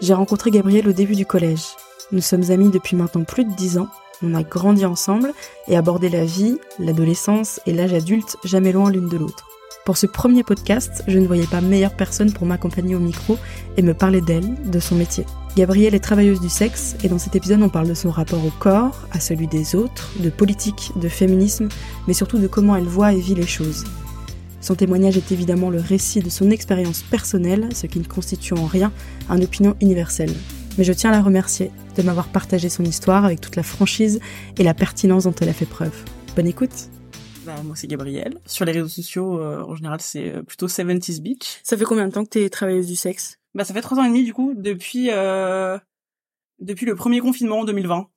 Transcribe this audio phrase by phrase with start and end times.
[0.00, 1.64] J'ai rencontré Gabriel au début du collège.
[2.10, 3.88] Nous sommes amis depuis maintenant plus de dix ans.
[4.22, 5.32] On a grandi ensemble
[5.68, 9.46] et abordé la vie, l'adolescence et l'âge adulte jamais loin l'une de l'autre.
[9.84, 13.36] Pour ce premier podcast, je ne voyais pas meilleure personne pour m'accompagner au micro
[13.76, 15.26] et me parler d'elle, de son métier.
[15.54, 18.52] Gabrielle est travailleuse du sexe et dans cet épisode on parle de son rapport au
[18.58, 21.68] corps, à celui des autres, de politique, de féminisme,
[22.06, 23.84] mais surtout de comment elle voit et vit les choses.
[24.60, 28.66] Son témoignage est évidemment le récit de son expérience personnelle, ce qui ne constitue en
[28.66, 28.92] rien
[29.28, 30.34] un opinion universelle.
[30.78, 34.20] Mais je tiens à la remercier de m'avoir partagé son histoire avec toute la franchise
[34.58, 35.94] et la pertinence dont elle a fait preuve.
[36.36, 36.90] Bonne écoute
[37.46, 38.38] bah, moi c'est Gabrielle.
[38.46, 41.60] Sur les réseaux sociaux, euh, en général, c'est euh, plutôt 70s Beach.
[41.62, 43.38] Ça fait combien de temps que t'es travailleuse du sexe?
[43.54, 45.78] Bah ça fait trois ans et demi du coup, depuis euh,
[46.60, 48.08] depuis le premier confinement en 2020.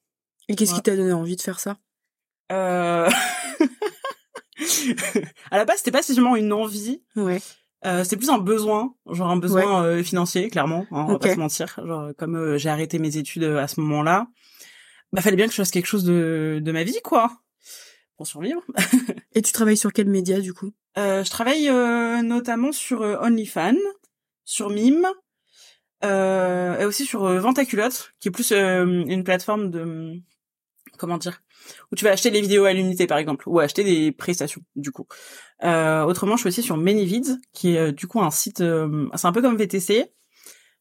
[0.50, 1.78] Et qu'est-ce qui t'a donné envie de faire ça?
[2.52, 3.10] Euh...
[5.52, 7.02] à la base, c'était pas spécialement une envie.
[7.16, 7.42] Ouais.
[7.86, 10.86] Euh, c'est plus un besoin, genre un besoin euh, financier, clairement.
[10.92, 11.80] Hein, On va pas se mentir.
[11.86, 14.28] Genre comme euh, j'ai arrêté mes études à ce moment-là,
[15.12, 17.32] bah fallait bien que je fasse quelque chose de de ma vie, quoi,
[18.16, 18.62] pour survivre.
[19.36, 20.72] Et tu travailles sur quel média du coup?
[20.96, 21.70] Je travaille
[22.24, 23.74] notamment sur OnlyFans,
[24.46, 25.08] sur Mime.
[26.04, 30.22] et aussi sur Ventaculotte, qui est plus une plateforme de
[30.98, 31.42] comment dire
[31.92, 34.92] où tu vas acheter les vidéos à l'unité par exemple ou acheter des prestations du
[34.92, 35.08] coup.
[35.64, 39.08] Euh, autrement, je suis aussi sur Manyvids qui est euh, du coup un site euh,
[39.16, 40.12] c'est un peu comme VTC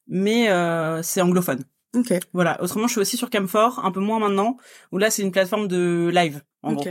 [0.09, 1.65] mais euh, c'est anglophone.
[1.95, 2.13] OK.
[2.33, 4.57] Voilà, autrement je suis aussi sur Camfort, un peu moins maintenant
[4.93, 6.85] où là c'est une plateforme de live en gros.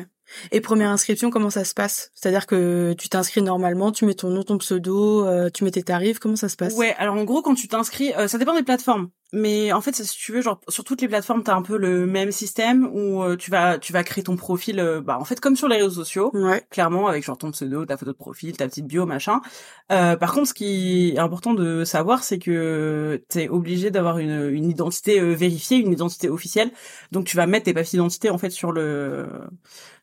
[0.52, 2.12] Et première inscription, comment ça se passe?
[2.14, 5.84] C'est-à-dire que tu t'inscris normalement, tu mets ton nom, ton pseudo, euh, tu mets tes
[5.84, 6.74] tarifs, comment ça se passe?
[6.76, 9.10] Ouais, alors en gros quand tu t'inscris, euh, ça dépend des plateformes.
[9.34, 12.06] Mais en fait, si tu veux, genre sur toutes les plateformes, t'as un peu le
[12.06, 15.56] même système où euh, tu vas tu vas créer ton profil, bah en fait comme
[15.56, 16.66] sur les réseaux sociaux, ouais.
[16.70, 19.42] clairement avec genre ton pseudo, ta photo de profil, ta petite bio, machin.
[19.90, 24.70] par contre, ce qui est important de savoir, c'est que t'es obligé d'avoir une, une
[24.70, 26.72] identité vérifiée, une identité officielle.
[27.12, 29.28] Donc tu vas mettre tes papiers d'identité en fait sur le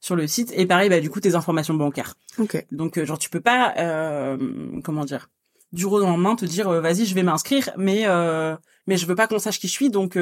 [0.01, 2.15] sur le site et pareil bah du coup tes informations bancaires.
[2.39, 2.65] Ok.
[2.73, 4.37] Donc genre tu peux pas euh,
[4.85, 5.29] comment dire
[5.73, 8.57] du jour au lendemain te dire vas-y je vais m'inscrire mais euh,
[8.89, 10.17] mais je veux pas qu'on sache qui je suis donc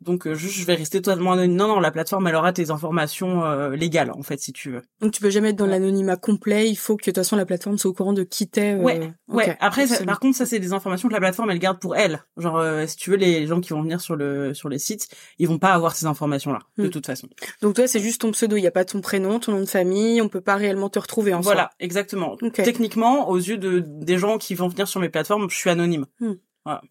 [0.00, 3.44] donc euh, juste je vais rester totalement non non la plateforme elle aura tes informations
[3.44, 4.82] euh, légales en fait si tu veux.
[5.00, 7.46] Donc tu peux jamais être dans l'anonymat complet, il faut que de toute façon la
[7.46, 8.74] plateforme soit au courant de qui t'es.
[8.74, 8.78] Euh...
[8.78, 9.12] Ouais.
[9.28, 9.56] Ouais.
[9.60, 12.22] Après par contre ça c'est des informations que la plateforme elle garde pour elle.
[12.36, 15.08] Genre euh, si tu veux les gens qui vont venir sur le sur les sites,
[15.38, 16.90] ils vont pas avoir ces informations là de hmm.
[16.90, 17.28] toute façon.
[17.62, 19.66] Donc toi c'est juste ton pseudo, il y a pas ton prénom, ton nom de
[19.66, 22.36] famille, on peut pas réellement te retrouver en Voilà, exactement.
[22.52, 26.06] Techniquement aux yeux de des gens qui vont venir sur mes plateformes, je suis anonyme.
[26.20, 26.34] Hmm.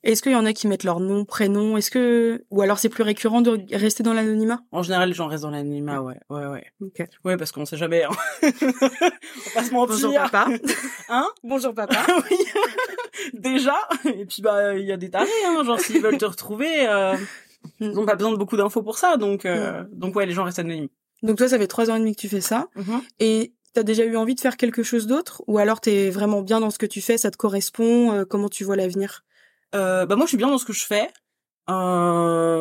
[0.04, 1.78] Est-ce qu'il y en a qui mettent leur nom, prénom?
[1.78, 4.62] Est-ce que ou alors c'est plus récurrent de rester dans l'anonymat?
[4.72, 6.66] En général, les gens restent dans l'anonymat, ouais, ouais, ouais.
[6.82, 7.08] Ok.
[7.26, 8.04] Ouais, parce qu'on sait jamais.
[8.04, 8.10] Hein.
[8.44, 9.96] On va se mentir.
[9.96, 10.48] Bonjour papa.
[11.10, 11.28] Hein?
[11.44, 12.06] Bonjour papa.
[12.32, 12.38] oui.
[13.34, 13.76] Déjà?
[14.06, 15.64] Et puis bah il y a des tarés, hein.
[15.64, 17.16] Genre s'ils veulent te retrouver, euh,
[17.80, 20.44] ils ont pas besoin de beaucoup d'infos pour ça, donc euh, donc ouais, les gens
[20.44, 20.88] restent anonymes.
[21.24, 23.02] Donc toi, ça fait trois ans et demi que tu fais ça, mm-hmm.
[23.20, 25.44] et T'as déjà eu envie de faire quelque chose d'autre?
[25.48, 28.48] Ou alors t'es vraiment bien dans ce que tu fais, ça te correspond, euh, comment
[28.48, 29.24] tu vois l'avenir?
[29.74, 31.10] Euh, bah moi je suis bien dans ce que je fais.
[31.70, 32.54] Euh...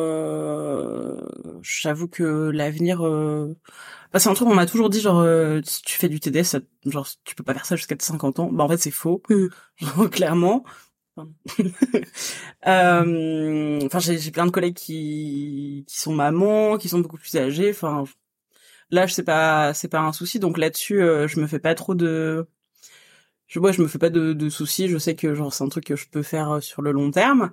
[1.61, 3.55] J'avoue que l'avenir, euh...
[4.11, 6.43] bah, c'est un truc on m'a toujours dit genre euh, si tu fais du TDS,
[6.43, 8.49] ça, genre tu peux pas faire ça jusqu'à tes 50 ans.
[8.51, 9.47] Bah en fait c'est faux, mm.
[9.77, 10.63] genre, clairement.
[12.65, 17.71] Euh, enfin j'ai plein de collègues qui qui sont mamans, qui sont beaucoup plus âgées.
[17.71, 18.05] Enfin
[18.89, 21.75] là je sais pas c'est pas un souci donc là-dessus euh, je me fais pas
[21.75, 22.47] trop de
[23.53, 24.87] je vois, je me fais pas de, de soucis.
[24.87, 27.11] Je sais que genre c'est un truc que je peux faire euh, sur le long
[27.11, 27.51] terme.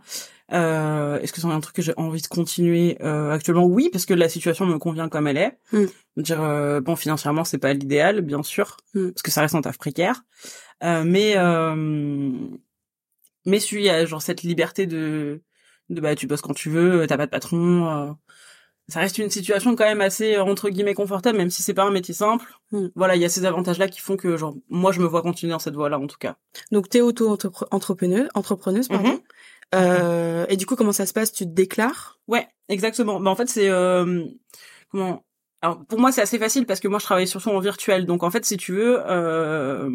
[0.50, 3.66] Euh, Est-ce que c'est un truc que j'ai envie de continuer euh, actuellement?
[3.66, 5.59] Oui, parce que la situation me convient comme elle est.
[5.72, 5.84] Mm.
[6.16, 9.11] Dire euh, bon, financièrement c'est pas l'idéal, bien sûr, mm.
[9.11, 10.22] parce que ça reste un taf précaire.
[10.83, 12.32] Euh, mais euh,
[13.44, 15.43] mais celui a genre cette liberté de
[15.91, 18.17] de bah tu bosses quand tu veux, t'as pas de patron
[18.90, 21.90] ça reste une situation quand même assez entre guillemets confortable même si c'est pas un
[21.90, 22.46] métier simple.
[22.72, 22.88] Hmm.
[22.94, 25.22] voilà il y a ces avantages là qui font que genre moi je me vois
[25.22, 26.36] continuer dans cette voie là en tout cas.
[26.72, 27.36] Donc t'es auto
[27.70, 29.08] entrepreneuse entrepreneuse pardon.
[29.08, 29.20] Mm-hmm.
[29.75, 31.32] euh, et du coup comment ça se passe?
[31.32, 32.19] Tu te déclares?
[32.28, 33.20] Ouais exactement.
[33.20, 34.25] Bah en fait c'est euh,
[34.90, 35.25] comment
[35.62, 38.06] alors pour moi c'est assez facile parce que moi je travaille surtout en virtuel.
[38.06, 39.88] Donc en fait si tu veux euh,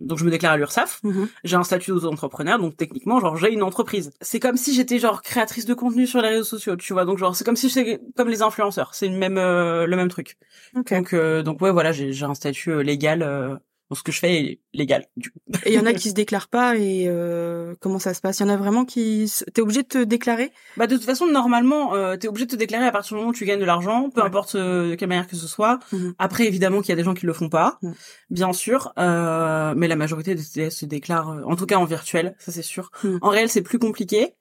[0.00, 1.02] donc je me déclare à l'URSSAF.
[1.04, 1.28] Mm-hmm.
[1.44, 4.12] j'ai un statut d'auto-entrepreneur donc techniquement genre j'ai une entreprise.
[4.20, 7.04] C'est comme si j'étais genre créatrice de contenu sur les réseaux sociaux tu vois.
[7.04, 8.94] Donc genre c'est comme si j'étais comme les influenceurs.
[8.94, 10.38] C'est une même euh, le même truc.
[10.74, 10.96] Okay.
[10.96, 13.60] donc euh, donc ouais voilà j'ai j'ai un statut euh, légal
[13.90, 15.06] euh, ce que je fais est légal.
[15.16, 15.38] Du coup.
[15.64, 18.40] Et il y en a qui se déclarent pas et euh, comment ça se passe?
[18.40, 20.52] Il y en a vraiment qui t'es obligé de te déclarer?
[20.76, 23.30] Bah de toute façon normalement euh, t'es obligé de te déclarer à partir du moment
[23.30, 24.26] où tu gagnes de l'argent, peu ouais.
[24.26, 25.78] importe euh, de quelle manière que ce soit.
[25.92, 26.10] Mmh.
[26.18, 27.92] Après évidemment qu'il y a des gens qui le font pas, mmh.
[28.30, 31.84] bien sûr, euh, mais la majorité des TDS se déclarent, euh, en tout cas en
[31.84, 32.90] virtuel, ça c'est sûr.
[33.04, 33.18] Mmh.
[33.22, 34.34] En réel c'est plus compliqué.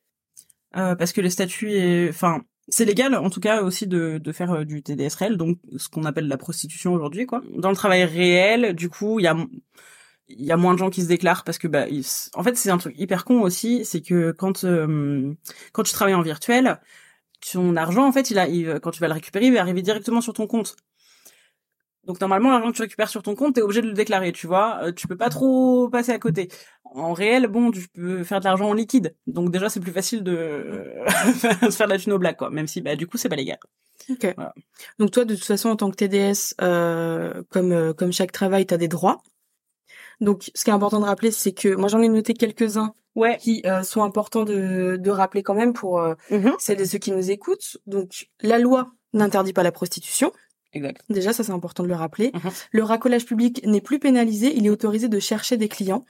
[0.77, 4.31] euh, parce que les statuts est enfin c'est légal en tout cas aussi de, de
[4.31, 7.41] faire euh, du TDSRL donc ce qu'on appelle la prostitution aujourd'hui quoi.
[7.57, 9.35] Dans le travail réel du coup il y a
[10.29, 11.85] y a moins de gens qui se déclarent parce que bah
[12.33, 15.33] en fait c'est un truc hyper con aussi c'est que quand euh,
[15.71, 16.79] quand tu travailles en virtuel
[17.51, 18.47] ton argent en fait il a
[18.79, 20.75] quand tu vas le récupérer il va arriver directement sur ton compte
[22.05, 24.47] donc normalement l'argent que tu récupères sur ton compte t'es obligé de le déclarer tu
[24.47, 26.49] vois euh, tu peux pas trop passer à côté
[26.83, 30.23] en réel bon tu peux faire de l'argent en liquide donc déjà c'est plus facile
[30.23, 33.29] de se faire de la thune au black quoi même si bah du coup c'est
[33.29, 33.57] pas légal
[34.09, 34.35] ok
[34.99, 38.65] donc toi de toute façon en tant que TDS euh, comme euh, comme chaque travail
[38.65, 39.21] t'as des droits
[40.21, 43.37] donc, ce qui est important de rappeler, c'est que moi j'en ai noté quelques-uns ouais.
[43.37, 46.53] qui euh, sont importants de, de rappeler quand même pour euh, Mhm.
[46.59, 47.77] celles et ceux qui nous écoutent.
[47.85, 50.31] Donc, la loi n'interdit pas la prostitution.
[50.75, 52.31] Exact Déjà, ça c'est important de le rappeler.
[52.33, 52.51] Mhm.
[52.71, 54.53] Le racolage public n'est plus pénalisé.
[54.55, 56.05] Il est autorisé de chercher des clients.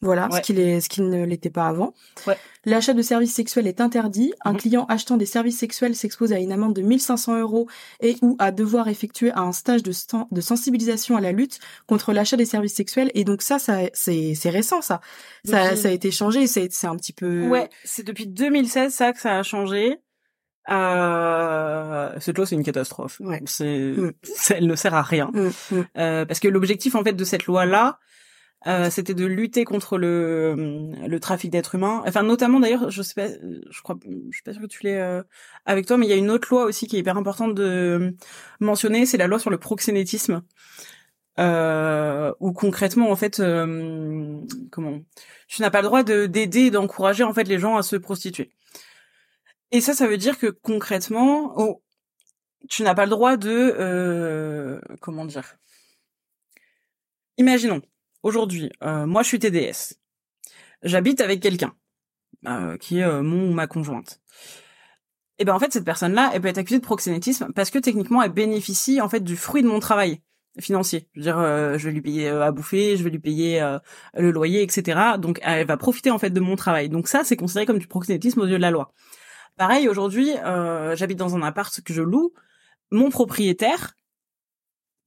[0.00, 0.36] Voilà, Ouais.
[0.36, 1.92] ce qu'il est, ce qui ne l'était pas avant.
[2.28, 2.36] Ouais.
[2.64, 4.32] L'achat de services sexuels est interdit.
[4.44, 4.58] Un Mhm.
[4.58, 7.66] client achetant des services sexuels s'expose à une amende de 1500 euros
[8.00, 9.90] et ou à devoir effectuer un stage de,
[10.40, 13.10] sensibilisation à la lutte contre l'achat des services sexuels.
[13.14, 15.00] Et donc ça, ça c'est, récent ça.
[15.44, 16.46] Ça, ça a été changé.
[16.46, 17.48] C'est, c'est un petit peu.
[17.48, 19.98] Ouais, c'est depuis 2016 ça que ça a changé.
[20.70, 23.20] Euh, cette loi c'est une catastrophe.
[23.20, 23.42] Ouais.
[23.46, 24.12] C'est, Mm.
[24.50, 25.30] elle ne sert à rien.
[25.32, 25.84] Mm, mm.
[25.98, 27.98] Euh, parce que l'objectif en fait de cette loi là,
[28.66, 32.02] euh, c'était de lutter contre le le trafic d'êtres humains.
[32.06, 35.00] Enfin notamment d'ailleurs, je sais pas, je crois, je suis pas sûre que tu l'aies
[35.00, 35.22] euh,
[35.64, 38.14] avec toi, mais il y a une autre loi aussi qui est hyper importante de
[38.60, 40.42] mentionner, c'est la loi sur le proxénétisme.
[41.38, 44.40] Euh, où concrètement en fait, euh,
[44.72, 44.98] comment,
[45.46, 47.94] tu n'as pas le droit de d'aider, et d'encourager en fait les gens à se
[47.94, 48.50] prostituer.
[49.70, 51.82] Et ça, ça veut dire que concrètement, oh,
[52.68, 55.56] tu n'as pas le droit de, euh, comment dire?
[57.38, 57.82] Imaginons,
[58.22, 59.94] aujourd'hui, euh, moi je suis TDS,
[60.82, 61.72] j'habite avec quelqu'un
[62.46, 64.20] euh, qui est euh, mon ou ma conjointe.
[65.38, 68.22] Et ben en fait cette personne-là, elle peut être accusée de proxénétisme parce que techniquement
[68.22, 70.20] elle bénéficie en fait du fruit de mon travail
[70.58, 71.08] financier.
[71.14, 73.60] Je veux dire, je vais lui payer à bouffer, je vais lui payer
[74.14, 74.98] le loyer, etc.
[75.16, 76.88] Donc elle va profiter en fait de mon travail.
[76.88, 78.92] Donc ça c'est considéré comme du proxénétisme aux yeux de la loi.
[79.58, 82.32] Pareil aujourd'hui, euh, j'habite dans un appart que je loue,
[82.90, 83.94] mon propriétaire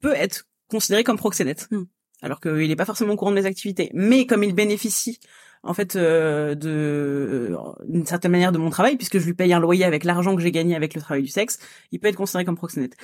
[0.01, 1.83] peut être considéré comme proxénète, Hmm.
[2.21, 3.89] alors qu'il n'est pas forcément au courant de mes activités.
[3.93, 5.19] Mais comme il bénéficie
[5.63, 7.57] en fait euh, de euh,
[7.87, 10.41] d'une certaine manière de mon travail, puisque je lui paye un loyer avec l'argent que
[10.41, 11.59] j'ai gagné avec le travail du sexe,
[11.91, 12.97] il peut être considéré comme proxénète.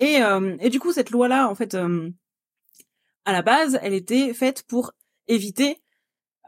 [0.00, 2.08] Et euh, et du coup cette loi là, en fait, euh,
[3.26, 4.92] à la base, elle était faite pour
[5.28, 5.78] éviter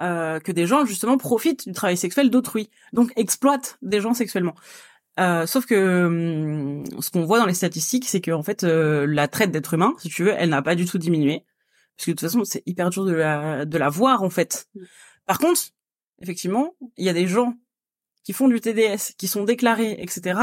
[0.03, 4.55] euh, que des gens justement profitent du travail sexuel d'autrui, donc exploitent des gens sexuellement.
[5.19, 9.07] Euh, sauf que hum, ce qu'on voit dans les statistiques, c'est que en fait euh,
[9.07, 11.45] la traite d'êtres humains, si tu veux, elle n'a pas du tout diminué,
[11.97, 14.69] parce que de toute façon c'est hyper dur de la de la voir en fait.
[14.75, 14.81] Mm.
[15.27, 15.61] Par contre,
[16.21, 17.55] effectivement, il y a des gens
[18.25, 20.41] qui font du TDS, qui sont déclarés, etc.,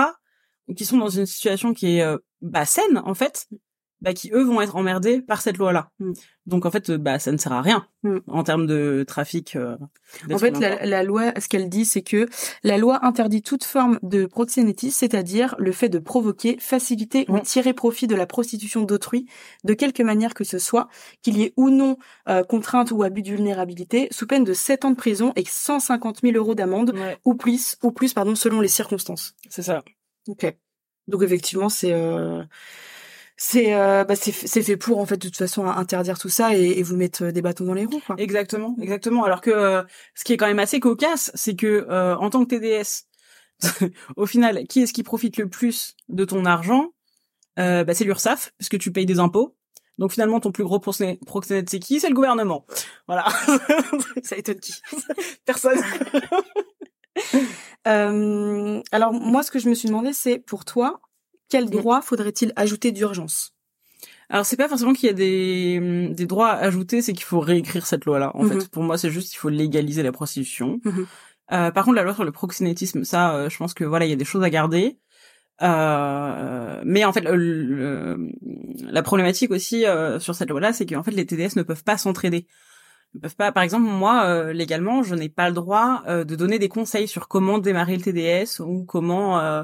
[0.75, 3.47] qui sont dans une situation qui est euh, bah, saine en fait,
[4.03, 5.89] bah, qui eux vont être emmerdés par cette loi-là.
[5.99, 6.11] Mm.
[6.45, 8.17] Donc en fait, euh, bah ça ne sert à rien Mm.
[8.27, 9.55] en termes de trafic.
[9.55, 9.77] euh,
[10.29, 12.27] En fait, la, loi, ce qu'elle dit, c'est que
[12.63, 17.41] la loi interdit toute forme de proxénétisme, c'est-à-dire le fait de provoquer, faciliter ou Mm.
[17.43, 19.25] tirer profit de la prostitution d'autrui,
[19.63, 20.89] de quelque manière que ce soit,
[21.21, 21.95] qu'il y ait ou non
[22.27, 26.19] euh, contrainte ou abus de vulnérabilité, sous peine de 7 ans de prison et 150
[26.23, 29.33] 000 euros d'amende, Ouais, ou plus, ou plus, pardon, selon les circonstances.
[29.49, 29.81] c'est ça.
[30.27, 30.53] Ok.
[31.07, 32.43] Donc effectivement, c'est euh,
[33.37, 34.31] c'est euh, bah, c'est
[34.63, 37.31] fait pour en fait de toute façon interdire tout ça et, et vous mettre euh,
[37.31, 38.15] des bâtons dans les roues quoi.
[38.19, 39.23] Exactement, exactement.
[39.23, 39.83] Alors que euh,
[40.15, 43.07] ce qui est quand même assez cocasse, c'est que euh, en tant que TDS,
[44.17, 46.89] au final, qui est-ce qui profite le plus de ton argent?
[47.59, 49.55] Euh, bah, C'est l'URSSAF, puisque tu payes des impôts.
[49.99, 51.99] Donc finalement, ton plus gros proxé- proxénète, c'est qui?
[51.99, 52.65] C'est le gouvernement.
[53.07, 53.25] Voilà.
[54.23, 54.73] Ça étonne qui?
[55.45, 55.79] Personne.
[57.87, 61.01] Euh, alors moi, ce que je me suis demandé, c'est pour toi,
[61.53, 63.51] quel droit faudrait-il ajouter d'urgence?
[64.29, 67.39] Alors c'est pas forcément qu'il y a des, des droits à ajouter, c'est qu'il faut
[67.39, 68.31] réécrire cette loi-là.
[68.35, 68.49] En Mhm.
[68.61, 70.79] fait, pour moi, c'est juste qu'il faut légaliser la prostitution.
[70.83, 71.05] Mhm.
[71.51, 74.09] Euh, par contre, la loi sur le proxénétisme, ça, euh, je pense que voilà, il
[74.09, 74.97] y a des choses à garder.
[75.61, 78.31] Euh, mais en fait, le- le-
[78.91, 81.97] la problématique aussi euh, sur cette loi-là, c'est qu'en fait, les TDS ne peuvent pas
[81.97, 82.47] s'entraider.
[83.13, 83.51] Ils ne peuvent pas.
[83.51, 87.07] Par exemple, moi, euh, légalement, je n'ai pas le droit euh, de donner des conseils
[87.07, 89.63] sur comment démarrer le TDS ou comment euh,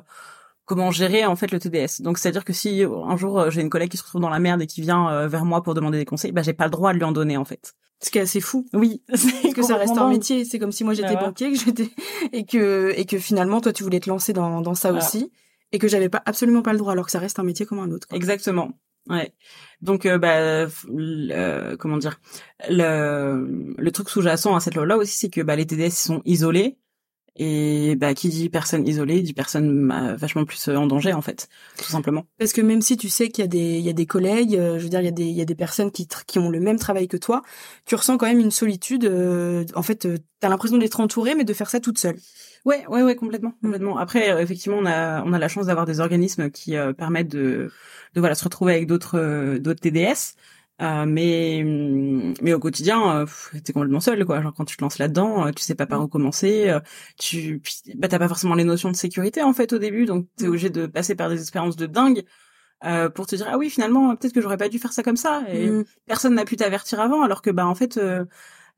[0.69, 2.01] comment gérer en fait le TDS.
[2.03, 4.37] Donc, c'est-à-dire que si un jour euh, j'ai une collègue qui se retrouve dans la
[4.37, 6.69] merde et qui vient euh, vers moi pour demander des conseils, bah j'ai pas le
[6.69, 7.73] droit de lui en donner en fait.
[8.01, 8.67] Ce qui est assez fou.
[8.73, 10.45] Oui, Parce que ça reste un métier.
[10.45, 11.25] C'est comme si moi j'étais Bah ouais.
[11.25, 11.89] banquier, que j'étais
[12.33, 15.31] et que et que finalement toi tu voulais te lancer dans dans ça aussi
[15.71, 17.79] et que j'avais pas absolument pas le droit alors que ça reste un métier comme
[17.79, 18.07] un autre.
[18.07, 18.15] quoi.
[18.15, 18.69] Exactement.
[19.09, 19.33] Ouais.
[19.81, 22.21] Donc euh, bah euh, comment dire
[22.69, 26.77] le le truc sous-jacent à cette loi-là aussi c'est que bah les TDS sont isolés
[27.35, 31.47] Et bah qui dit personne isolée dit personne bah, vachement plus en danger en fait,
[31.77, 32.25] tout simplement.
[32.37, 34.55] Parce que même si tu sais qu'il y a des il y a des collègues,
[34.55, 36.49] je veux dire il y a des il y a des personnes qui qui ont
[36.49, 37.41] le même travail que toi,
[37.85, 39.05] tu ressens quand même une solitude.
[39.75, 42.17] en fait, tu as l'impression d'être entourée mais de faire ça toute seule.
[42.65, 43.67] Ouais, ouais, ouais, complètement, mmh.
[43.67, 43.97] complètement.
[43.97, 47.29] Après, euh, effectivement, on a, on a la chance d'avoir des organismes qui euh, permettent
[47.29, 47.71] de,
[48.13, 50.35] de voilà, se retrouver avec d'autres, euh, d'autres TDS.
[50.79, 53.25] Mais, mmh, mais au quotidien,
[53.63, 54.41] t'es complètement seul, quoi.
[54.41, 56.73] Genre quand tu te lances là-dedans, tu sais pas par où commencer.
[57.17, 57.61] tu,
[57.95, 60.49] bah t'as pas forcément les notions de sécurité en fait au début, donc t'es mmh.
[60.49, 62.23] obligé de passer par des expériences de dingue.
[63.15, 65.43] pour te dire ah oui finalement peut-être que j'aurais pas dû faire ça comme ça
[65.49, 65.69] et
[66.05, 68.25] personne n'a pu t'avertir avant alors que bah en fait euh,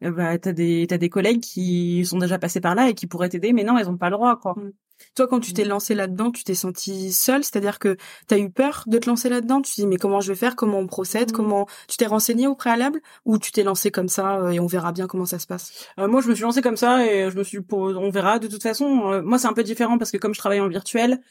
[0.01, 3.29] bah t'as des t'as des collègues qui sont déjà passés par là et qui pourraient
[3.29, 4.72] t'aider mais non elles ont pas le droit quoi mm.
[5.15, 7.43] Toi quand tu t'es lancé là-dedans tu t'es senti seule?
[7.43, 9.62] C'est-à-dire que t'as eu peur de te lancer là-dedans?
[9.62, 10.55] Tu te dis mais comment je vais faire?
[10.55, 11.31] Comment on procède?
[11.31, 11.36] Mm.
[11.36, 13.01] comment tu t'es renseigné au préalable?
[13.25, 15.88] Ou tu t'es lancé comme ça euh, et on verra bien comment ça se passe?
[16.00, 18.39] Euh, moi je me suis lancé comme ça et je me suis on verra.
[18.39, 21.22] De toute façon moi c'est un peu différent parce que comme je travaille en virtuel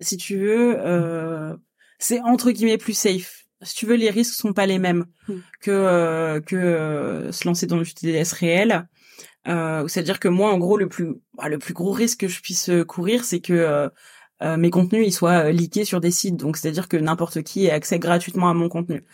[0.00, 0.76] si tu veux
[1.98, 3.44] c'est entre guillemets plus safe.
[3.62, 5.06] Si tu veux, les risques sont pas les mêmes
[5.60, 8.88] que euh, que euh, se lancer dans le TDS réel.
[9.48, 12.40] Euh, C'est-à-dire que moi, en gros, le plus bah, le plus gros risque que je
[12.40, 13.90] puisse euh, courir, c'est que
[14.40, 16.36] mes contenus ils soient leakés sur des sites.
[16.36, 19.04] Donc, c'est-à-dire que n'importe qui ait accès gratuitement à mon contenu.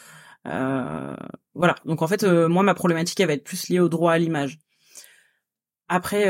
[0.45, 1.77] voilà.
[1.87, 4.59] Donc, en fait, moi, ma problématique, elle va être plus liée au droit à l'image.
[5.89, 6.23] Après,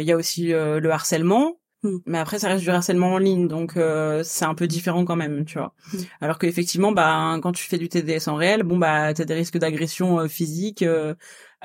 [0.00, 1.58] il y a aussi le harcèlement.
[1.84, 1.98] Hmm.
[2.06, 5.16] Mais après, ça reste du harcèlement en ligne, donc euh, c'est un peu différent quand
[5.16, 5.74] même, tu vois.
[5.92, 5.98] Hmm.
[6.22, 9.58] Alors qu'effectivement, bah, quand tu fais du TDS en réel, bon bah, t'as des risques
[9.58, 11.14] d'agression euh, physique, euh,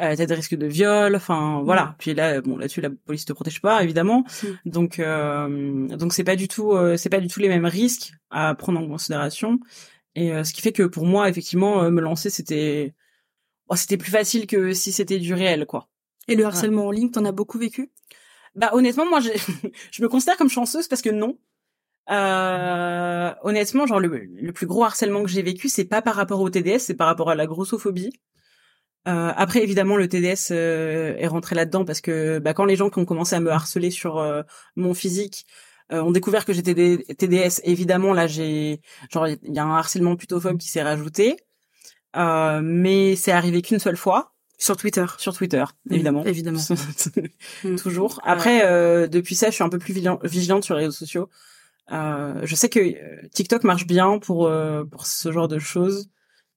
[0.01, 1.85] euh, t'as des risques de viol, enfin voilà.
[1.85, 1.95] Hmm.
[1.99, 4.23] Puis là, bon, là-dessus, la police te protège pas, évidemment.
[4.65, 8.79] Donc, donc c'est pas du tout, c'est pas du tout les mêmes risques à prendre
[8.79, 9.59] en considération.
[10.15, 12.93] Et ce qui fait que pour moi, effectivement, me lancer, c'était,
[13.67, 15.89] oh, c'était plus facile que si c'était du réel, quoi.
[16.27, 17.91] Et le harcèlement en ligne, t'en as beaucoup vécu?
[18.55, 19.19] Bah honnêtement, moi,
[19.91, 21.37] je me considère comme chanceuse parce que non.
[22.09, 26.49] Euh, honnêtement, genre le, plus gros harcèlement que j'ai vécu, c'est pas par rapport au
[26.49, 28.11] TDS, c'est par rapport à la grossophobie.
[29.09, 32.89] Euh, après, évidemment, le TDS euh, est rentré là-dedans parce que bah, quand les gens
[32.89, 34.43] qui ont commencé à me harceler sur euh,
[34.75, 35.45] mon physique
[35.91, 40.15] euh, ont découvert que j'étais TDS, évidemment, là, j'ai genre il y a un harcèlement
[40.15, 41.37] plutôt phobe qui s'est rajouté,
[42.15, 44.33] mais c'est arrivé qu'une seule fois.
[44.59, 45.05] Sur Twitter.
[45.17, 46.23] Sur Twitter, évidemment.
[46.25, 46.59] évidemment.
[47.63, 47.75] Mm.
[47.77, 48.21] Toujours.
[48.23, 51.29] Après, euh, depuis ça, je suis un peu plus vigilante sur les réseaux sociaux.
[51.91, 56.09] Euh, je sais que euh, TikTok marche bien pour euh, pour ce genre de choses.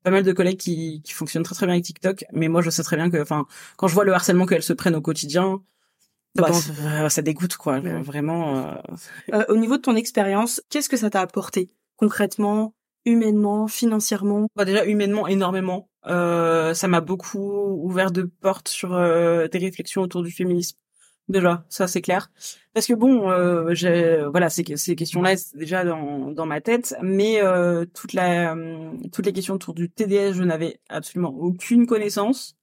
[0.03, 2.71] Pas mal de collègues qui, qui fonctionnent très très bien avec TikTok, mais moi je
[2.71, 5.63] sais très bien que, enfin, quand je vois le harcèlement qu'elles se prennent au quotidien,
[6.35, 6.51] bah,
[7.09, 8.83] ça, dégoûte quoi, vraiment.
[9.49, 14.49] au niveau de ton expérience, qu'est-ce que ça t'a apporté concrètement, humainement, financièrement?
[14.57, 15.89] Bah déjà humainement énormément.
[16.07, 20.77] Euh, ça m'a beaucoup ouvert de portes sur euh, des réflexions autour du féminisme.
[21.33, 22.31] Déjà, ça c'est clair.
[22.75, 27.43] Parce que bon, euh, voilà, ces, ces questions-là c'est déjà dans, dans ma tête, mais
[27.43, 28.55] euh, toute la
[29.13, 32.57] toutes les questions autour du TDS, je n'avais absolument aucune connaissance.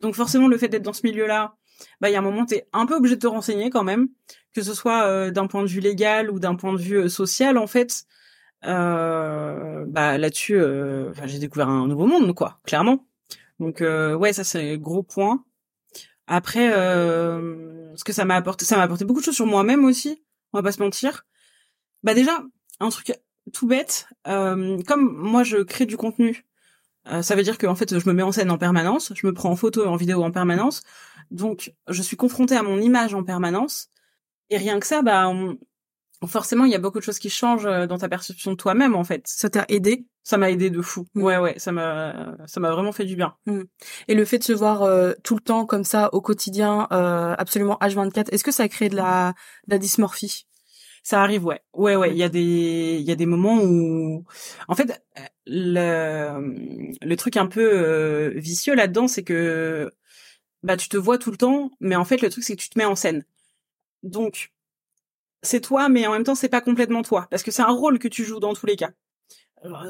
[0.00, 1.54] Donc forcément, le fait d'être dans ce milieu-là,
[2.00, 4.08] bah il y a un moment t'es un peu obligé de te renseigner quand même,
[4.54, 7.66] que ce soit d'un point de vue légal ou d'un point de vue social en
[7.66, 8.06] fait
[8.64, 13.06] euh, bah là-dessus, euh, j'ai découvert un nouveau monde, quoi, clairement.
[13.60, 15.44] Donc euh, ouais, ça c'est gros point.
[16.26, 19.84] Après, euh, ce que ça m'a apporté, ça m'a apporté beaucoup de choses sur moi-même
[19.84, 20.22] aussi.
[20.52, 21.26] On va pas se mentir.
[22.02, 22.42] Bah déjà,
[22.80, 23.12] un truc
[23.52, 24.08] tout bête.
[24.26, 26.44] Euh, comme moi, je crée du contenu.
[27.10, 29.26] Euh, ça veut dire que en fait, je me mets en scène en permanence, je
[29.26, 30.82] me prends en photo et en vidéo en permanence,
[31.30, 33.88] donc je suis confrontée à mon image en permanence.
[34.50, 35.58] Et rien que ça, bah, on,
[36.26, 38.94] forcément, il y a beaucoup de choses qui changent euh, dans ta perception de toi-même,
[38.94, 39.22] en fait.
[39.26, 40.06] Ça t'a aidé?
[40.24, 41.06] Ça m'a aidé de fou.
[41.14, 41.22] Mm.
[41.22, 43.36] Ouais, ouais, ça m'a, ça m'a vraiment fait du bien.
[43.46, 43.62] Mm.
[44.08, 47.34] Et le fait de se voir euh, tout le temps comme ça, au quotidien, euh,
[47.38, 49.34] absolument H24, est-ce que ça crée de la,
[49.68, 50.46] de la dysmorphie?
[51.04, 52.10] Ça arrive, ouais, ouais, ouais.
[52.10, 54.24] Il y a des, il y a des moments où,
[54.66, 55.00] en fait,
[55.46, 59.90] le, le truc un peu vicieux là-dedans, c'est que,
[60.62, 62.68] bah, tu te vois tout le temps, mais en fait, le truc, c'est que tu
[62.68, 63.24] te mets en scène.
[64.02, 64.52] Donc,
[65.42, 67.98] c'est toi, mais en même temps, c'est pas complètement toi, parce que c'est un rôle
[67.98, 68.90] que tu joues dans tous les cas.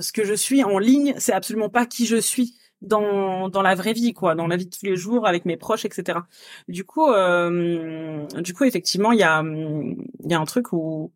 [0.01, 3.75] ce que je suis en ligne, c'est absolument pas qui je suis dans dans la
[3.75, 6.21] vraie vie, quoi, dans la vie de tous les jours avec mes proches, etc.
[6.69, 11.13] Du coup, euh, du coup, effectivement, il y a il y a un truc où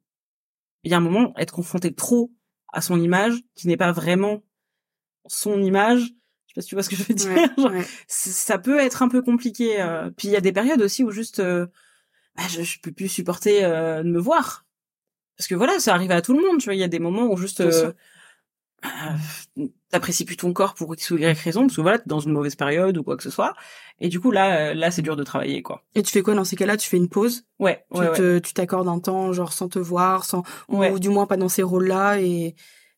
[0.85, 2.33] il y a un moment être confronté trop
[2.73, 4.43] à son image qui n'est pas vraiment
[5.27, 6.15] son image.
[6.47, 7.49] Je sais pas si tu vois ce que je veux dire.
[8.09, 9.81] Ça peut être un peu compliqué.
[9.81, 10.11] Euh.
[10.11, 11.67] Puis il y a des périodes aussi où juste euh,
[12.37, 14.65] bah, je, je peux plus supporter euh, de me voir.
[15.37, 16.99] Parce que voilà ça arrive à tout le monde tu vois il y a des
[17.01, 17.93] moments où juste euh,
[18.83, 18.89] bah,
[19.91, 22.33] t'apprécies plus ton corps pour x ou y raison parce que voilà t'es dans une
[22.33, 23.55] mauvaise période ou quoi que ce soit.
[24.01, 25.85] Et du coup là euh, là c'est dur de travailler quoi.
[25.95, 26.77] Et tu fais quoi dans ces cas-là?
[26.77, 27.45] Tu fais une pause?
[27.59, 30.91] Ouais, tu ouais, tu t'accordes un temps genre sans te voir sans Ouais.
[30.91, 32.55] ou du moins pas dans ces rôles là et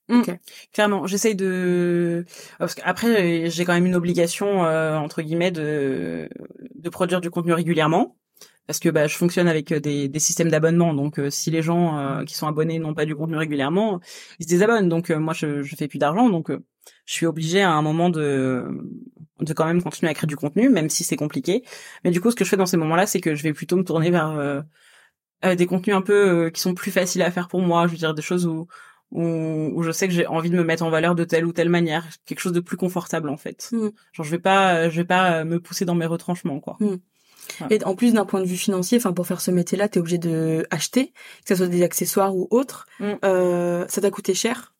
[0.08, 0.20] Mm.
[0.20, 0.38] Ok.
[0.74, 2.26] clairement j'essaye de
[2.58, 6.28] parce qu'après j'ai quand même une obligation euh, entre guillemets de
[6.74, 8.14] de produire du contenu régulièrement
[8.66, 10.94] parce que bah je fonctionne avec euh, des, des systèmes d'abonnement.
[10.94, 14.00] Donc euh, si les gens euh, qui sont abonnés n'ont pas du contenu régulièrement
[14.38, 14.88] ils se désabonnent.
[14.88, 16.28] Donc euh, moi je je fais plus d'argent.
[16.30, 16.64] Donc euh,
[17.06, 18.66] je suis obligée à un moment de
[19.40, 21.62] de quand même continuer à créer du contenu même si c'est compliqué.
[22.04, 23.76] Mais du coup ce que je fais dans ces moments-là c'est que je vais plutôt
[23.76, 24.62] me tourner vers euh,
[25.44, 27.86] euh, des contenus un peu euh, qui sont plus faciles à faire pour moi.
[27.86, 28.66] Je veux dire des choses où
[29.10, 29.22] où,
[29.74, 31.68] où je sais que j'ai envie de me mettre en valeur de telle ou telle
[31.68, 33.68] manière, quelque chose de plus confortable en fait.
[33.72, 33.90] Mm.
[34.12, 36.78] Genre je vais pas je vais pas me pousser dans mes retranchements quoi.
[37.70, 40.18] Et en plus d'un point de vue financier, enfin pour faire ce métier-là, t'es obligé
[40.18, 41.12] de acheter,
[41.44, 42.86] que ce soit des accessoires ou autres.
[43.00, 43.12] Mm.
[43.24, 44.74] Euh, ça t'a coûté cher?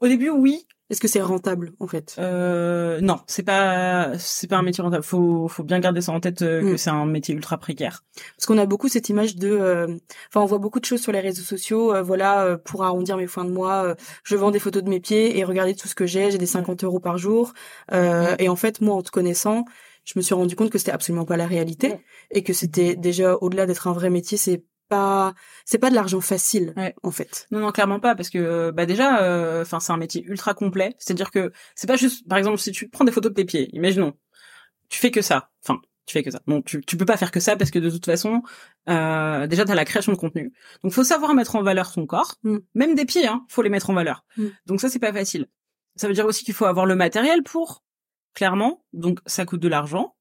[0.00, 2.16] Au début oui, Est-ce que c'est rentable en fait?
[2.18, 5.04] Euh, non, c'est pas c'est pas un métier rentable.
[5.04, 6.76] Faut faut bien garder ça en tête euh, que Mm.
[6.76, 8.02] c'est un métier ultra précaire.
[8.36, 9.86] Parce qu'on a beaucoup cette image de, euh,
[10.28, 11.94] enfin on voit beaucoup de choses sur les réseaux sociaux.
[11.94, 15.38] euh, voilà, pour arrondir mes fins de mois, je vends des photos de mes pieds
[15.38, 16.30] et regardez tout ce que j'ai.
[16.32, 17.54] J'ai des 50 euros par jour.
[17.92, 18.36] Euh, Mm.
[18.40, 19.64] Et en fait, moi, en te connaissant,
[20.04, 21.96] je me suis rendu compte que c'était absolument pas la réalité
[22.30, 25.32] et que c'était déjà au-delà d'être un vrai métier, c'est pas,
[25.64, 26.94] c'est pas de l'argent facile Ouais.
[27.02, 27.46] en fait.
[27.50, 30.94] Non, non, clairement pas, parce que bah déjà, euh, enfin, c'est un métier ultra complet.
[30.98, 33.68] C'est-à-dire que c'est pas juste, par exemple, si tu prends des photos de tes pieds,
[33.74, 34.12] imaginons,
[34.90, 35.50] tu fais que ça.
[35.64, 36.40] Enfin, tu fais que ça.
[36.46, 38.42] Bon, tu, tu peux pas faire que ça parce que de toute façon,
[38.90, 40.52] euh, déjà t'as la création de contenu.
[40.82, 42.58] Donc, faut savoir mettre en valeur son corps, Mm.
[42.74, 44.24] même des pieds, hein, faut les mettre en valeur.
[44.36, 44.46] Mm.
[44.66, 45.46] Donc ça, c'est pas facile.
[45.96, 47.81] Ça veut dire aussi qu'il faut avoir le matériel pour,
[48.34, 48.84] clairement.
[48.92, 50.14] Donc, ça coûte de l'argent.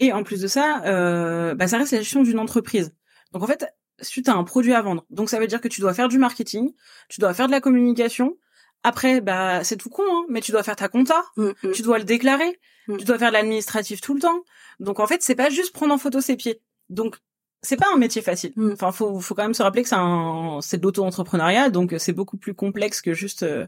[0.00, 2.92] Et en plus de ça, euh, bah, ça reste la gestion d'une entreprise.
[3.32, 3.66] Donc en fait,
[4.02, 5.04] tu as un produit à vendre.
[5.10, 6.72] Donc ça veut dire que tu dois faire du marketing,
[7.08, 8.36] tu dois faire de la communication.
[8.82, 11.72] Après, bah c'est tout con, hein, mais tu dois faire ta compta, Mm, mm.
[11.72, 12.96] tu dois le déclarer, Mm.
[12.96, 14.42] tu dois faire de l'administratif tout le temps.
[14.80, 16.62] Donc en fait, c'est pas juste prendre en photo ses pieds.
[16.88, 17.18] Donc
[17.62, 18.54] c'est pas un métier facile.
[18.72, 22.14] Enfin, faut faut quand même se rappeler que c'est un c'est de l'auto-entrepreneuriat, donc c'est
[22.14, 23.66] beaucoup plus complexe que juste euh,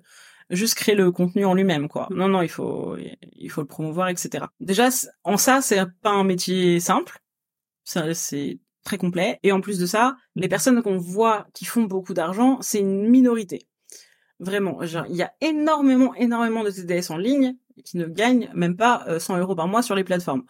[0.53, 2.09] juste créer le contenu en lui-même quoi.
[2.11, 2.97] Non non, il faut
[3.37, 4.45] il faut le promouvoir etc.
[4.61, 4.89] Déjà
[5.25, 7.19] en ça, c'est pas un métier simple.
[7.85, 12.15] C'est très complet et en plus de ça, les personnes qu'on voit qui font beaucoup
[12.15, 13.67] d'argent, c'est une minorité.
[14.39, 19.05] Vraiment, il y a énormément, énormément de TDS en ligne qui ne gagnent même pas
[19.07, 20.45] euh, 100 euros par mois sur les plateformes.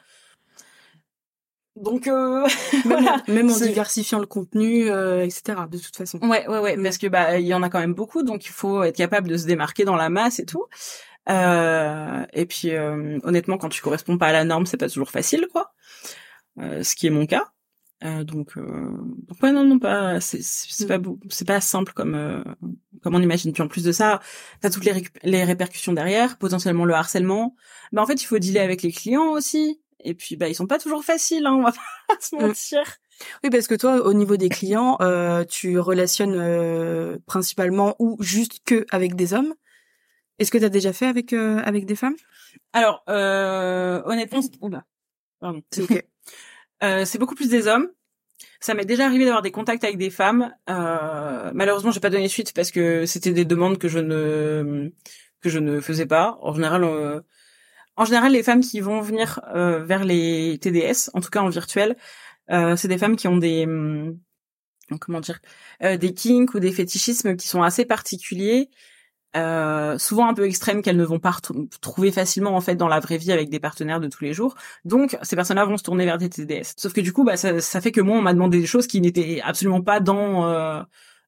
[1.76, 3.22] Donc, euh, Même, voilà.
[3.28, 5.58] même en diversifiant le contenu, euh, etc.
[5.70, 6.18] De toute façon.
[6.18, 6.82] Ouais, ouais, ouais, Mm.
[6.82, 9.28] parce que bah il y en a quand même beaucoup, donc il faut être capable
[9.28, 10.66] de se démarquer dans la masse et tout.
[11.30, 15.11] Euh, et puis euh, honnêtement, quand tu corresponds pas à la norme, c'est pas toujours
[15.11, 15.72] facile, quoi.
[16.61, 17.44] Euh, ce qui est mon cas.
[18.04, 18.90] Euh, donc, euh,
[19.28, 20.40] donc ouais, non, non, pas, c'est
[20.80, 20.87] Mm.
[20.88, 20.98] pas
[21.30, 22.42] c'est pas simple comme euh,
[23.02, 23.52] comme on imagine.
[23.52, 24.20] Puis en plus de ça,
[24.61, 27.54] t'as toutes les les répercussions derrière, potentiellement le harcèlement.
[27.92, 29.80] Bah en fait, il faut dealer avec les clients aussi.
[30.04, 31.72] Et puis bah ils sont pas toujours faciles, hein, on va
[32.08, 32.40] pas se Mm.
[32.40, 32.82] mentir.
[33.44, 38.60] Oui, parce que toi, au niveau des clients, euh, tu relationnes euh, principalement ou juste
[38.64, 39.54] que avec des hommes.
[40.38, 42.16] Est-ce que tu as déjà fait avec euh, avec des femmes?
[42.72, 44.84] Alors, euh, honnêtement, c'est- oula,
[45.40, 45.62] pardon.
[45.70, 46.04] C'est ok.
[46.82, 47.88] Euh, c'est beaucoup plus des hommes.
[48.58, 50.52] Ça m'est déjà arrivé d'avoir des contacts avec des femmes.
[50.68, 54.90] Euh, malheureusement, j'ai pas donné suite parce que c'était des demandes que je ne
[55.40, 56.38] que je ne faisais pas.
[56.42, 57.20] En général, euh,
[57.96, 61.48] en général, les femmes qui vont venir euh, vers les TDS, en tout cas en
[61.48, 61.96] virtuel,
[62.50, 64.18] euh, c'est des femmes qui ont des hum,
[65.00, 65.40] comment dire
[65.83, 68.68] euh, des kinks ou des fétichismes qui sont assez particuliers
[69.35, 71.35] euh, souvent un peu extrêmes qu'elles ne vont pas
[71.81, 74.55] trouver facilement en fait dans la vraie vie avec des partenaires de tous les jours.
[74.85, 76.74] Donc ces personnes-là vont se tourner vers des TDS.
[76.76, 78.87] Sauf que du coup, bah ça, ça fait que moi on m'a demandé des choses
[78.87, 80.83] qui n'étaient absolument pas dans euh,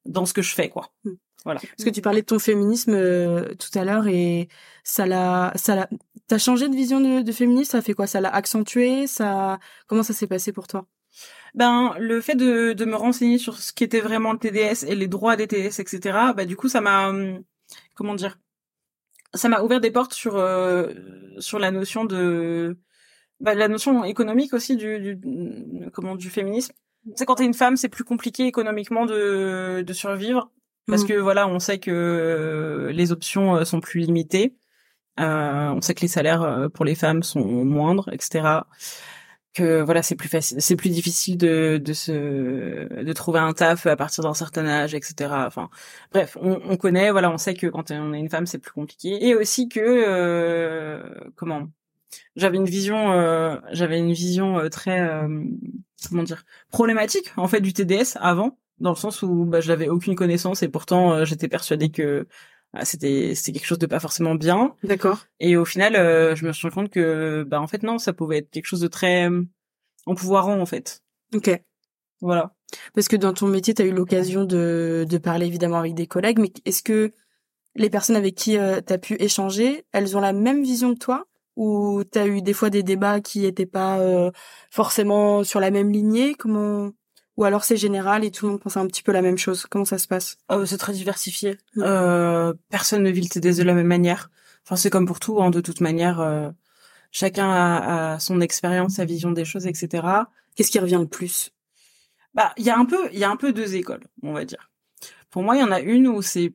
[0.05, 0.91] dans ce que je fais quoi.
[1.03, 1.13] Hmm.
[1.45, 1.59] Voilà.
[1.59, 4.49] Parce que tu parlais de ton féminisme euh, tout à l'heure et
[4.83, 5.89] ça l'a, ça l'a,
[6.27, 8.07] t'as changé de vision de, de féminisme, ça fait quoi?
[8.07, 9.07] Ça l'a accentué?
[9.07, 10.87] Ça, comment ça s'est passé pour toi?
[11.53, 15.07] Ben le fait de, de me renseigner sur ce qu'était vraiment le TDS et les
[15.07, 16.33] droits des TDS, etc.
[16.33, 17.43] Bah du coup ça m'a hum,
[17.95, 18.39] comment dire?
[19.33, 20.93] Ça m'a ouvert des portes sur euh,
[21.39, 22.77] sur la notion de
[23.41, 25.19] bah, la notion économique aussi du, du
[25.93, 26.73] comment du féminisme.
[27.07, 30.51] Tu sais quand t'es une femme c'est plus compliqué économiquement de de survivre
[30.87, 31.09] parce Mhm.
[31.09, 34.55] que voilà on sait que les options euh, sont plus limitées.
[35.19, 38.61] Euh, on sait que les salaires euh, pour les femmes sont moindres, etc
[39.55, 42.11] que voilà c'est plus facile c'est plus difficile de de se
[43.03, 45.69] de trouver un taf à partir d'un certain âge etc enfin
[46.11, 48.73] bref on, on connaît voilà on sait que quand on est une femme c'est plus
[48.73, 49.25] compliqué.
[49.25, 51.01] Et aussi que euh,
[51.35, 51.69] comment
[52.35, 55.43] j'avais une vision euh, j'avais une vision euh, très euh,
[56.09, 60.15] comment dire problématique en fait du TDS avant dans le sens où bah, je aucune
[60.15, 62.27] connaissance et pourtant euh, j'étais persuadée que
[62.83, 64.75] c'était c'était quelque chose de pas forcément bien.
[64.83, 65.25] D'accord.
[65.39, 68.11] Et au final, euh, je me suis rendu compte que bah en fait non, ça
[68.11, 69.43] pouvait être quelque chose de très euh,
[70.05, 71.01] empouvoirant en fait.
[71.33, 71.49] Ok.
[72.21, 72.53] Voilà.
[72.93, 76.07] Parce que dans ton métier, tu as eu l'occasion de, de parler évidemment avec des
[76.07, 77.11] collègues, mais est-ce que
[77.75, 80.99] les personnes avec qui euh, tu as pu échanger, elles ont la même vision que
[80.99, 81.25] toi?
[81.55, 84.31] Ou tu as eu des fois des débats qui n'étaient pas euh,
[84.71, 86.35] forcément sur la même lignée?
[86.35, 86.91] Comment
[87.37, 89.65] ou alors c'est général et tout le monde pense un petit peu la même chose
[89.69, 90.37] Comment ça se passe?
[90.49, 91.57] Oh, C'est très diversifié.
[91.77, 94.29] Euh, personne ne vit le TDS de la même manière.
[94.65, 96.21] Enfin, c'est comme pour tout, hein, de toute manière.
[96.21, 96.49] Euh,
[97.11, 100.07] chacun a, a, son expérience, sa vision des choses, etc.
[100.55, 101.51] Qu'est-ce qui revient le plus?
[102.33, 104.45] Bah, il y a un peu, il y a un peu deux écoles, on va
[104.45, 104.69] dire.
[105.29, 106.53] Pour moi, il y en a une où c'est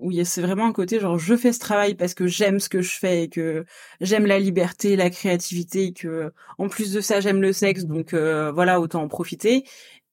[0.00, 2.80] où c'est vraiment un côté genre je fais ce travail parce que j'aime ce que
[2.80, 3.64] je fais et que
[4.00, 8.14] j'aime la liberté, la créativité et que en plus de ça j'aime le sexe donc
[8.14, 9.64] euh, voilà autant en profiter.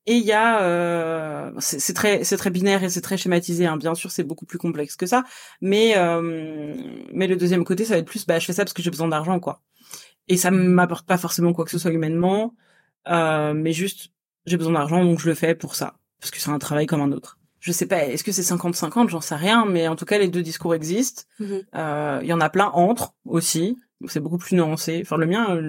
[0.08, 3.76] Et il y a euh, c'est très c'est très binaire et c'est très schématisé hein.
[3.76, 5.26] bien sûr c'est beaucoup plus complexe que ça
[5.60, 6.74] mais euh,
[7.12, 8.90] mais le deuxième côté ça va être plus bah je fais ça parce que j'ai
[8.90, 9.62] besoin d'argent quoi.
[10.30, 12.56] Et ça m'apporte pas forcément quoi que ce soit humainement
[13.10, 14.14] euh, mais juste
[14.46, 17.02] j'ai besoin d'argent donc je le fais pour ça parce que c'est un travail comme
[17.02, 20.06] un autre je sais pas, est-ce que c'est 50-50, j'en sais rien, mais en tout
[20.06, 21.24] cas les deux discours existent.
[21.40, 21.64] Mhm.
[21.76, 23.78] Euh, il y en a plein entre aussi.
[24.08, 25.00] C'est beaucoup plus nuancé.
[25.02, 25.60] Enfin le mien,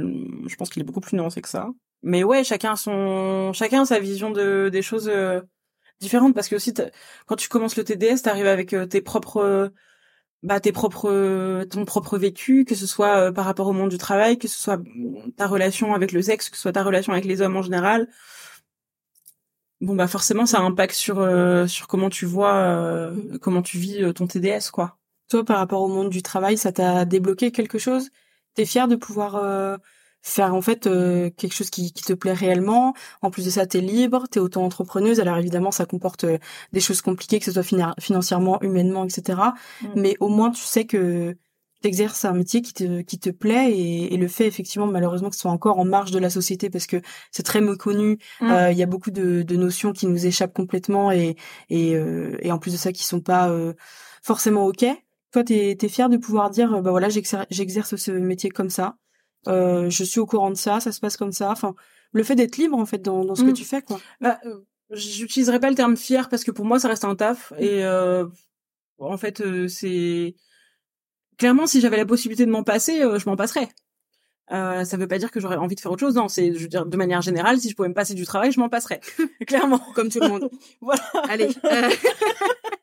[0.47, 1.71] je pense qu'il est beaucoup plus nuancé que ça.
[2.03, 5.41] Mais ouais, chacun son, chacun sa vision de des choses euh,
[6.01, 6.35] différentes.
[6.35, 6.75] Parce que aussi
[7.27, 9.73] quand tu commences le TDS, t'arrives avec tes propres
[10.45, 14.39] bah tes propres ton propre vécu que ce soit par rapport au monde du travail
[14.39, 14.81] que ce soit
[15.37, 18.09] ta relation avec le sexe que ce soit ta relation avec les hommes en général.
[19.81, 24.03] Bon bah forcément ça impacte sur euh, sur comment tu vois euh, comment tu vis
[24.03, 24.99] euh, ton TDS quoi.
[25.29, 28.11] Toi par rapport au monde du travail, ça t'a débloqué quelque chose?
[28.55, 29.79] T'es fier de pouvoir
[30.23, 32.95] faire en fait quelque chose qui, qui, te plaît réellement.
[33.23, 35.21] En plus de ça, t'es libre, t'es auto-entrepreneuse.
[35.21, 36.27] Alors évidemment, ça comporte
[36.73, 39.41] des choses compliquées, que ce soit financièrement, humainement, etc.
[39.81, 39.87] Mm.
[39.97, 41.37] Mais au moins, tu sais que
[41.83, 45.37] t'exerces un métier qui te qui te plaît et, et, le fait effectivement malheureusement que
[45.37, 47.01] ce soit encore en marge de la société parce que
[47.31, 48.51] c'est très méconnu mm.
[48.51, 51.37] euh, il y a beaucoup de, de, notions qui nous échappent complètement et
[51.71, 53.75] et, euh, et en plus de ça qui sont pas euh,
[54.23, 54.87] forcément ok
[55.33, 58.97] toi t'es es fier de pouvoir dire bah voilà j'exerce ce métier comme ça
[59.47, 61.75] euh, je suis au courant de ça ça se passe comme ça enfin
[62.13, 63.55] le fait d'être libre en fait dans, dans ce que mm.
[63.55, 64.41] tu fais quoi bah,
[64.91, 67.85] j'utiliserai pas le terme fier parce que pour moi ça reste un taf et
[68.99, 70.35] en fait c'est
[71.39, 73.69] clairement, si j'avais la possibilité de m'en passer, euh, je m'en passerais.
[74.51, 76.15] Euh, ça veut pas dire que j'aurais envie de faire autre chose.
[76.15, 78.51] Non, c'est, je veux dire, de manière générale, si je pouvais me passer du travail,
[78.51, 79.01] je m'en passerais.
[79.47, 79.81] Clairement.
[79.95, 80.51] Comme tout le monde.
[80.81, 81.03] voilà.
[81.29, 81.49] Allez.
[81.65, 81.91] Euh...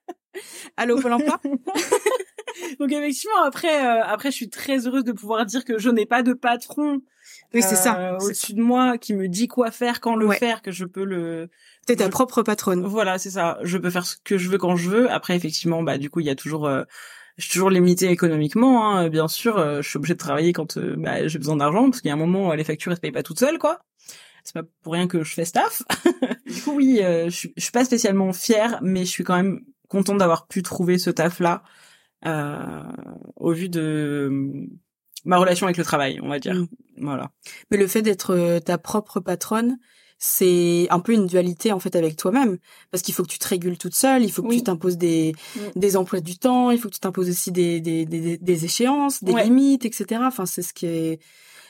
[0.78, 1.40] Allô, Pôle emploi?
[2.80, 6.06] Donc effectivement, après, euh, après, je suis très heureuse de pouvoir dire que je n'ai
[6.06, 7.02] pas de patron.
[7.54, 8.00] Oui, c'est ça.
[8.00, 11.04] Euh, au-dessus de moi, qui me dit quoi faire, quand le faire, que je peux
[11.04, 11.50] le.
[11.86, 12.86] T'es ta propre patronne.
[12.86, 13.58] Voilà, c'est ça.
[13.64, 15.12] Je peux faire ce que je veux quand je veux.
[15.12, 16.70] Après, effectivement, bah du coup, il y a toujours
[17.38, 19.58] je suis toujours limitée économiquement, hein, bien sûr.
[19.58, 22.12] Euh, je suis obligée de travailler quand euh, bah, j'ai besoin d'argent, parce qu'il y
[22.12, 23.80] a un moment, les factures elles se payent pas toutes seules, quoi.
[24.44, 25.82] C'est pas pour rien que je fais staff.
[26.46, 29.36] du coup, oui, euh, je, suis, je suis pas spécialement fière, mais je suis quand
[29.36, 31.64] même contente d'avoir pu trouver ce taf-là
[33.36, 34.68] au vu de
[35.26, 36.56] ma relation avec le travail, on va dire.
[36.56, 36.68] Mmh.
[36.98, 37.32] Voilà.
[37.70, 39.78] Mais le fait d'être ta propre patronne,
[40.18, 42.58] c'est un peu une dualité en fait avec toi-même
[42.92, 45.34] parce qu'il faut que tu te régules toute seule, il faut que tu t'imposes des
[45.56, 45.60] mm.
[45.80, 49.24] des emplois du temps, il faut que tu t'imposes aussi des des, des, des échéances,
[49.24, 50.22] des limites, etc.
[50.24, 51.20] Enfin c'est ce qui est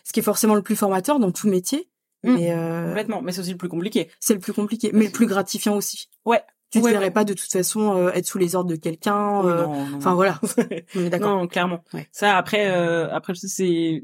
[0.04, 1.90] ce qui est forcément le plus formateur dans tout métier.
[2.24, 2.36] Mm.
[2.36, 2.88] Mais euh...
[2.90, 4.10] complètement, mais c'est aussi le plus compliqué.
[4.20, 6.10] C'est le plus compliqué, mais le plus gratifiant aussi.
[6.26, 6.42] Ouais.
[6.72, 9.46] Tu ne verrais pas de toute façon euh, être sous les ordres de quelqu'un.
[9.46, 10.40] Euh, enfin voilà.
[11.10, 11.38] d'accord.
[11.38, 11.84] Non, clairement.
[12.12, 14.04] Ça après, euh, après c'est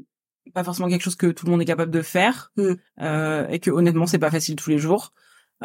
[0.54, 2.72] pas forcément quelque chose que tout le monde est capable de faire mm.
[3.00, 5.12] euh, et que honnêtement c'est pas facile tous les jours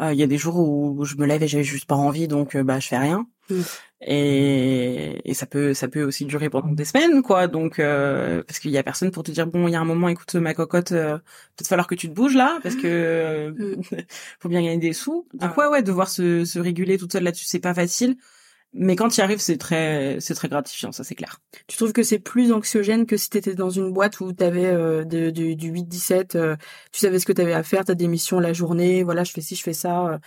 [0.00, 2.28] euh, il y a des jours où je me lève et j'ai juste pas envie
[2.28, 3.62] donc bah je fais rien mm.
[4.02, 8.58] et, et ça peut ça peut aussi durer pendant des semaines quoi donc euh, parce
[8.58, 10.54] qu'il y a personne pour te dire bon il y a un moment écoute ma
[10.54, 11.18] cocotte euh,
[11.56, 13.82] peut-être falloir que tu te bouges là parce que mm.
[14.40, 17.46] faut bien gagner des sous donc ouais ouais devoir se, se réguler toute seule là-dessus
[17.46, 18.16] c'est pas facile
[18.74, 21.40] mais quand tu y arrives, c'est très, c'est très gratifiant, ça c'est clair.
[21.68, 25.04] Tu trouves que c'est plus anxiogène que si t'étais dans une boîte où t'avais euh,
[25.04, 26.56] de, du 8-17, euh,
[26.92, 29.40] tu savais ce que t'avais à faire, t'as des missions la journée, voilà, je fais
[29.40, 30.06] ci, je fais ça.
[30.08, 30.18] Euh.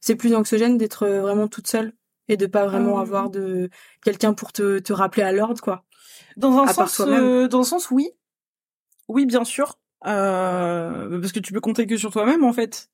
[0.00, 1.94] C'est plus anxiogène d'être vraiment toute seule?
[2.28, 3.70] Et de pas vraiment avoir de
[4.04, 5.84] quelqu'un pour te, te rappeler à l'ordre, quoi.
[6.36, 8.10] Dans un sens, dans un sens, oui,
[9.08, 12.90] oui, bien sûr, parce que tu peux compter que sur toi-même en fait.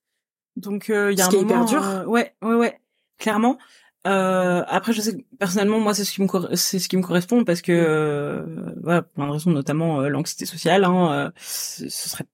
[0.57, 2.05] Donc il y a un moment, hyper dur.
[2.09, 2.81] ouais, ouais, ouais,
[3.19, 3.59] clairement.
[4.07, 7.03] Euh, après, je sais que personnellement, moi, c'est ce qui me c'est ce qui me
[7.03, 10.85] correspond parce que euh, voilà, pour une raison notamment euh, l'anxiété sociale.
[10.85, 12.27] Hein, euh, ce serait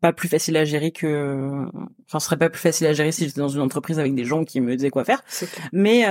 [0.00, 1.64] pas plus facile à gérer que,
[2.06, 4.24] enfin, ce serait pas plus facile à gérer si j'étais dans une entreprise avec des
[4.24, 5.22] gens qui me disaient quoi faire.
[5.72, 6.04] Mais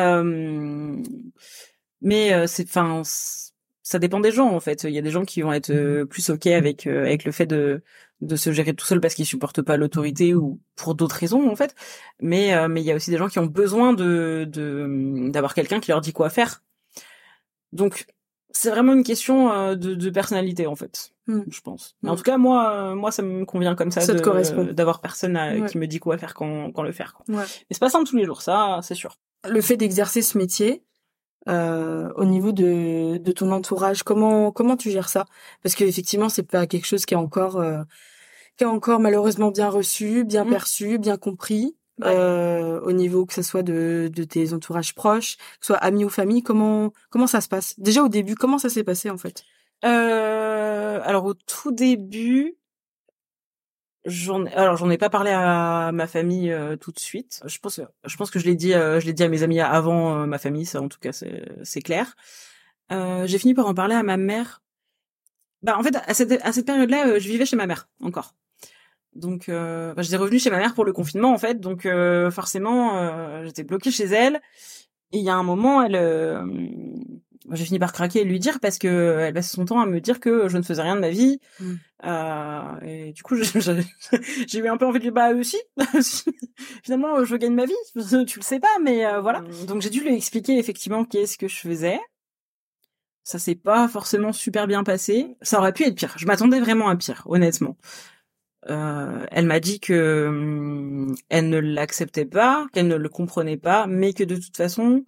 [2.02, 3.04] mais c'est enfin
[3.86, 4.84] ça dépend des gens en fait.
[4.84, 7.32] Il y a des gens qui vont être euh, plus ok avec euh, avec le
[7.32, 7.84] fait de
[8.22, 11.56] de se gérer tout seul parce qu'ils supportent pas l'autorité ou pour d'autres raisons en
[11.56, 11.76] fait.
[12.20, 15.54] Mais euh, mais il y a aussi des gens qui ont besoin de de d'avoir
[15.54, 16.64] quelqu'un qui leur dit quoi faire.
[17.74, 18.08] Donc
[18.50, 21.44] c'est vraiment une question de, de personnalité en fait, hmm.
[21.50, 21.96] je pense.
[22.02, 22.18] Mais en hmm.
[22.18, 26.00] tout cas moi moi ça me convient comme ça, ça d'avoir personne qui me dit
[26.00, 27.14] quoi faire quand quand le faire.
[27.14, 27.36] Quoi.
[27.36, 27.44] Ouais.
[27.44, 29.18] Mais c'est pas simple tous les jours ça c'est sûr.
[29.48, 30.84] Le fait d'exercer ce métier,
[31.48, 35.26] euh, au niveau de, de ton entourage Comment comment tu gères ça?
[35.62, 37.84] Parce que effectivement, c'est pas quelque chose qui est encore euh,
[38.58, 40.50] qui est encore malheureusement bien reçu, bien mmh.
[40.50, 41.76] perçu, bien compris.
[42.04, 46.04] Euh, au niveau que ce soit de, de tes entourages proches, que ce soit amis
[46.04, 47.80] ou famille, comment comment ça se passe?
[47.80, 49.44] Déjà au début, comment ça s'est passé en fait?
[49.86, 52.58] Euh, Alors au tout début,
[54.06, 57.42] J'en alors j'en ai pas parlé à ma famille euh, tout de suite.
[57.46, 59.60] Je pense je pense que je l'ai dit euh, je l'ai dit à mes amis
[59.60, 62.16] avant euh, ma famille, ça en tout cas c'est c'est clair.
[62.92, 64.62] j'ai fini par en parler à ma mère.
[65.64, 68.36] Bah en fait à cette à cette période-là, je vivais chez ma mère encore.
[69.16, 71.88] Donc euh, bah, j'étais revenue chez ma mère pour le confinement en fait, donc
[72.32, 74.40] forcément j'étais bloquée chez elle.
[75.14, 75.96] Et il y a un moment, elle
[77.52, 80.00] j'ai fini par craquer et lui dire parce que elle passait son temps à me
[80.00, 81.40] dire que je ne faisais rien de ma vie.
[81.60, 81.74] Mm.
[82.06, 83.36] Euh, et du coup,
[84.48, 85.58] j'ai eu un peu envie de lui bah aussi.
[86.84, 87.74] Finalement, je gagne ma vie.
[88.28, 89.42] Tu le sais pas, mais euh, voilà.
[89.42, 89.66] Mm.
[89.68, 92.00] Donc j'ai dû lui expliquer effectivement qu'est-ce que je faisais.
[93.24, 95.36] Ça s'est pas forcément super bien passé.
[95.42, 96.14] Ça aurait pu être pire.
[96.18, 97.76] Je m'attendais vraiment à pire, honnêtement.
[98.70, 103.88] Euh, elle m'a dit que hum, elle ne l'acceptait pas, qu'elle ne le comprenait pas,
[103.88, 105.06] mais que de toute façon,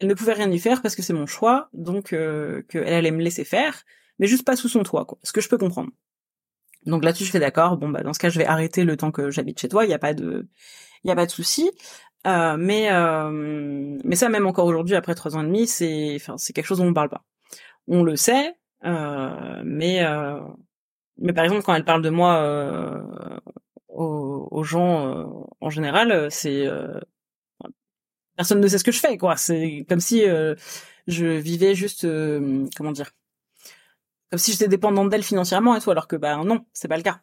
[0.00, 3.10] elle ne pouvait rien y faire parce que c'est mon choix, donc euh, qu'elle allait
[3.10, 3.82] me laisser faire,
[4.18, 5.18] mais juste pas sous son toit, quoi.
[5.22, 5.90] Ce que je peux comprendre.
[6.86, 7.76] Donc là-dessus, je fais d'accord.
[7.76, 9.84] Bon, bah dans ce cas, je vais arrêter le temps que j'habite chez toi.
[9.84, 10.48] Il y a pas de,
[11.04, 11.70] il y a pas de souci.
[12.26, 16.36] Euh, mais euh, mais ça, même encore aujourd'hui, après trois ans et demi, c'est, enfin,
[16.36, 17.24] c'est quelque chose dont on ne parle pas.
[17.88, 20.40] On le sait, euh, mais euh,
[21.18, 23.02] mais par exemple, quand elle parle de moi euh,
[23.88, 26.68] aux, aux, gens en général, c'est
[28.38, 29.36] personne ne sait ce que je fais quoi.
[29.36, 30.54] C'est comme si euh,
[31.08, 33.10] je vivais juste euh, comment dire
[34.30, 37.02] comme si j'étais dépendante d'elle financièrement et tout alors que bah non c'est pas le
[37.02, 37.20] cas.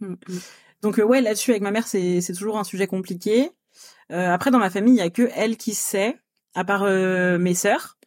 [0.00, 0.38] Mm, mm.
[0.82, 3.50] donc euh, ouais là-dessus avec ma mère c'est c'est toujours un sujet compliqué.
[4.10, 6.16] Après dans ma famille il y a que elle qui sait
[6.54, 7.98] à part mes sœurs.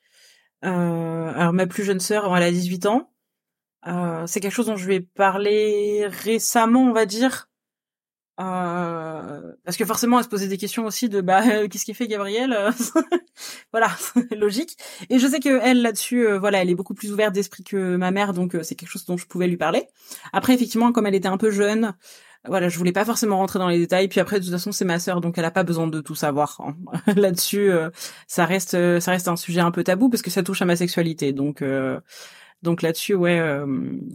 [0.62, 3.12] Alors ma plus jeune sœur elle a 18 ans.
[4.26, 7.51] C'est quelque chose dont je lui ai parlé récemment on va dire
[8.42, 12.08] euh, parce que forcément, elle se posait des questions aussi de bah qu'est-ce qu'il fait
[12.08, 12.56] Gabriel
[13.72, 13.92] Voilà,
[14.32, 14.78] logique.
[15.10, 17.96] Et je sais que elle là-dessus, euh, voilà, elle est beaucoup plus ouverte d'esprit que
[17.96, 19.88] ma mère, donc euh, c'est quelque chose dont je pouvais lui parler.
[20.34, 21.94] Après, effectivement, comme elle était un peu jeune,
[22.48, 24.08] voilà, je voulais pas forcément rentrer dans les détails.
[24.08, 26.16] Puis après, de toute façon, c'est ma sœur, donc elle a pas besoin de tout
[26.16, 26.60] savoir.
[26.60, 26.76] Hein.
[27.16, 27.70] là-dessus,
[28.28, 30.76] ça reste, ça reste un sujet un peu tabou parce que ça touche à ma
[30.76, 31.64] sexualité, donc.
[32.62, 33.66] Donc là-dessus, ouais, euh,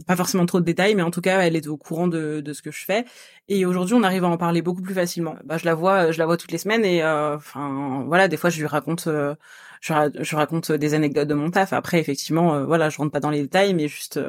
[0.05, 2.53] pas forcément trop de détails, mais en tout cas, elle est au courant de, de
[2.53, 3.05] ce que je fais.
[3.49, 5.35] Et aujourd'hui, on arrive à en parler beaucoup plus facilement.
[5.43, 8.37] Bah, je la vois, je la vois toutes les semaines, et euh, enfin, voilà, des
[8.37, 9.35] fois, je lui raconte, euh,
[9.81, 11.73] je, je, raconte des anecdotes de mon taf.
[11.73, 14.19] Après, effectivement, voilà, je rentre pas dans les détails, mais juste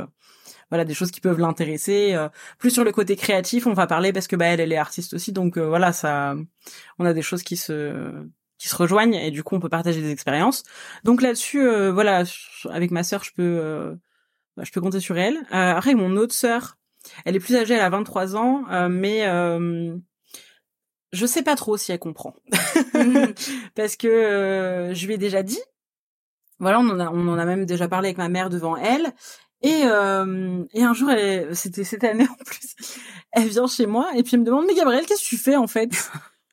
[0.70, 2.14] voilà des choses qui peuvent l'intéresser
[2.58, 5.14] plus sur le côté créatif on va parler parce que bah elle elle est artiste
[5.14, 6.34] aussi donc voilà ça
[6.98, 8.12] on a des choses qui se
[8.58, 10.64] qui se rejoignent et du coup on peut partager des expériences
[11.04, 12.24] donc là-dessus voilà
[12.68, 13.96] avec ma sœur je peux
[14.58, 15.36] bah, je peux compter sur elle.
[15.36, 16.78] Euh, après, mon autre sœur,
[17.24, 19.96] elle est plus âgée, elle a 23 ans, euh, mais euh,
[21.12, 22.34] je sais pas trop si elle comprend.
[23.76, 25.60] Parce que euh, je lui ai déjà dit.
[26.58, 29.14] Voilà, on en a, on en a même déjà parlé avec ma mère devant elle.
[29.62, 31.08] Et, euh, et un jour,
[31.52, 32.98] c'était cette année en plus,
[33.30, 35.56] elle vient chez moi et puis elle me demande, mais Gabrielle, qu'est-ce que tu fais
[35.56, 35.90] en fait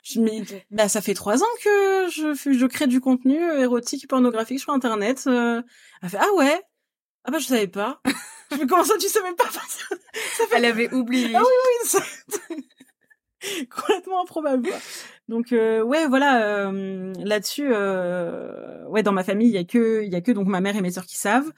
[0.04, 4.08] Je me dis, bah ça fait trois ans que je, je crée du contenu érotique,
[4.08, 5.24] pornographique sur Internet.
[5.26, 6.62] Elle fait, ah ouais?
[7.26, 8.02] Ah bah je savais pas.
[8.52, 11.36] je me comment ça tu savais pas ça, Elle avait oublié.
[11.36, 12.00] Ah oui
[12.54, 12.66] oui.
[13.76, 14.70] Complètement improbable.
[15.28, 20.04] Donc euh, ouais voilà euh, là-dessus euh, ouais dans ma famille il y a que
[20.04, 21.52] il y a que donc ma mère et mes sœurs qui savent.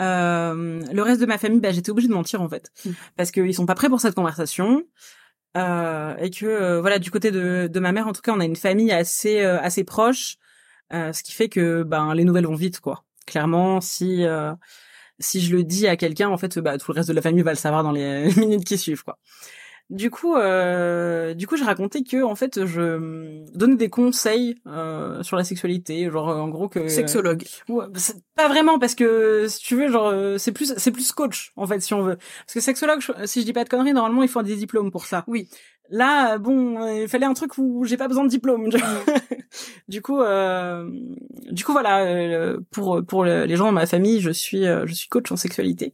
[0.00, 2.90] Euh, le reste de ma famille bah j'étais obligée de mentir en fait mm.
[3.16, 4.82] parce qu'ils sont pas prêts pour cette conversation.
[5.56, 8.44] Euh, et que voilà du côté de, de ma mère en tout cas on a
[8.44, 10.36] une famille assez assez proche
[10.90, 14.24] ce qui fait que ben les nouvelles vont vite quoi clairement si
[15.18, 17.42] si je le dis à quelqu'un, en fait, bah, tout le reste de la famille
[17.42, 19.18] va le savoir dans les minutes qui suivent, quoi.
[19.90, 25.22] Du coup, euh, du coup, j'ai raconté que en fait, je donnais des conseils euh,
[25.22, 27.44] sur la sexualité, genre en gros que sexologue.
[27.68, 27.84] Ouais,
[28.34, 31.66] pas vraiment parce que si tu veux, genre euh, c'est plus c'est plus coach en
[31.66, 32.16] fait si on veut.
[32.16, 35.04] Parce que sexologue, si je dis pas de conneries, normalement il faut des diplômes pour
[35.04, 35.22] ça.
[35.26, 35.50] Oui.
[35.90, 38.70] Là, bon, il fallait un truc où j'ai pas besoin de diplôme.
[39.88, 40.88] du coup, euh,
[41.50, 44.94] du coup, voilà, euh, pour pour les gens dans ma famille, je suis euh, je
[44.94, 45.92] suis coach en sexualité,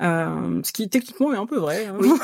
[0.00, 1.86] euh, ce qui techniquement est un peu vrai.
[1.86, 1.96] Hein.
[2.00, 2.10] Oui.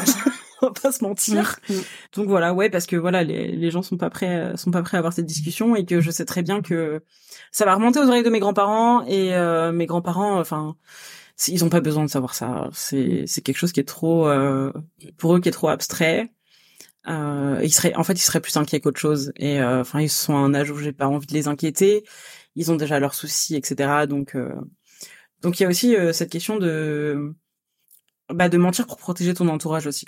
[0.63, 1.57] On va pas se mentir.
[1.69, 1.81] Mm, mm.
[2.15, 4.97] Donc voilà, ouais, parce que voilà, les, les gens sont pas prêts sont pas prêts
[4.97, 7.03] à avoir cette discussion et que je sais très bien que
[7.53, 9.33] ça va remonter aux oreilles de mes grands-parents et
[9.73, 10.77] mes grands-parents, enfin
[11.49, 12.71] ils ont pas besoin de savoir ça.
[12.73, 14.31] C'est c'est quelque chose qui est trop
[15.19, 16.33] pour eux qui est trop abstrait
[17.09, 19.33] euh, ils seraient, en fait, ils seraient plus inquiets qu'autre chose.
[19.37, 22.05] Et euh, enfin, ils sont à un âge où j'ai pas envie de les inquiéter.
[22.57, 24.07] Ils ont déjà leurs soucis, etc.
[24.09, 24.55] Donc, euh,
[25.43, 27.35] donc il y a aussi euh, cette question de,
[28.33, 30.07] bah, de mentir pour protéger ton entourage aussi.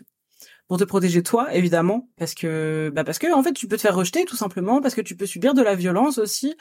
[0.67, 3.83] Pour te protéger toi, évidemment, parce que, bah, parce que en fait, tu peux te
[3.83, 6.55] faire rejeter tout simplement, parce que tu peux subir de la violence aussi.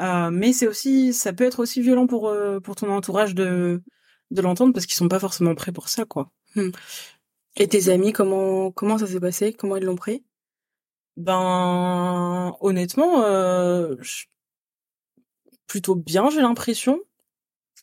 [0.00, 3.82] mais c'est aussi, ça peut être aussi violent pour pour ton entourage de
[4.30, 6.30] de l'entendre parce qu'ils sont pas forcément prêts pour ça, quoi.
[6.54, 6.70] Hmm.
[7.56, 9.52] Et tes amis, comment comment ça s'est passé?
[9.52, 10.24] Comment ils l'ont pris?
[11.16, 13.96] Ben honnêtement, euh,
[15.66, 17.00] plutôt bien, j'ai l'impression.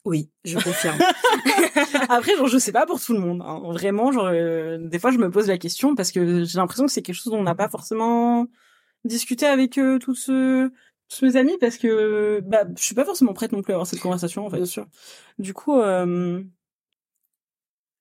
[0.06, 1.00] Oui, je confirme.
[2.10, 3.42] Après, genre, je sais pas pour tout le monde.
[3.44, 3.62] Hein.
[3.72, 6.92] Vraiment, genre, euh, des fois, je me pose la question parce que j'ai l'impression que
[6.92, 8.48] c'est quelque chose dont on n'a pas forcément
[9.04, 10.72] discuté avec euh, tous, ceux,
[11.10, 13.88] tous mes amis parce que bah, je suis pas forcément prête non plus à avoir
[13.88, 14.58] cette conversation en fait.
[14.58, 14.86] Bien sûr.
[15.40, 16.44] Du coup, euh,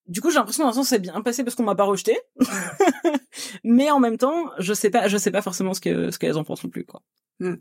[0.07, 2.17] du coup, j'ai l'impression que l'instant c'est bien passé parce qu'on m'a pas rejeté.
[3.63, 6.37] Mais en même temps, je sais pas, je sais pas forcément ce que ce qu'elles
[6.37, 7.01] en pensent non plus quoi.
[7.39, 7.55] Hmm.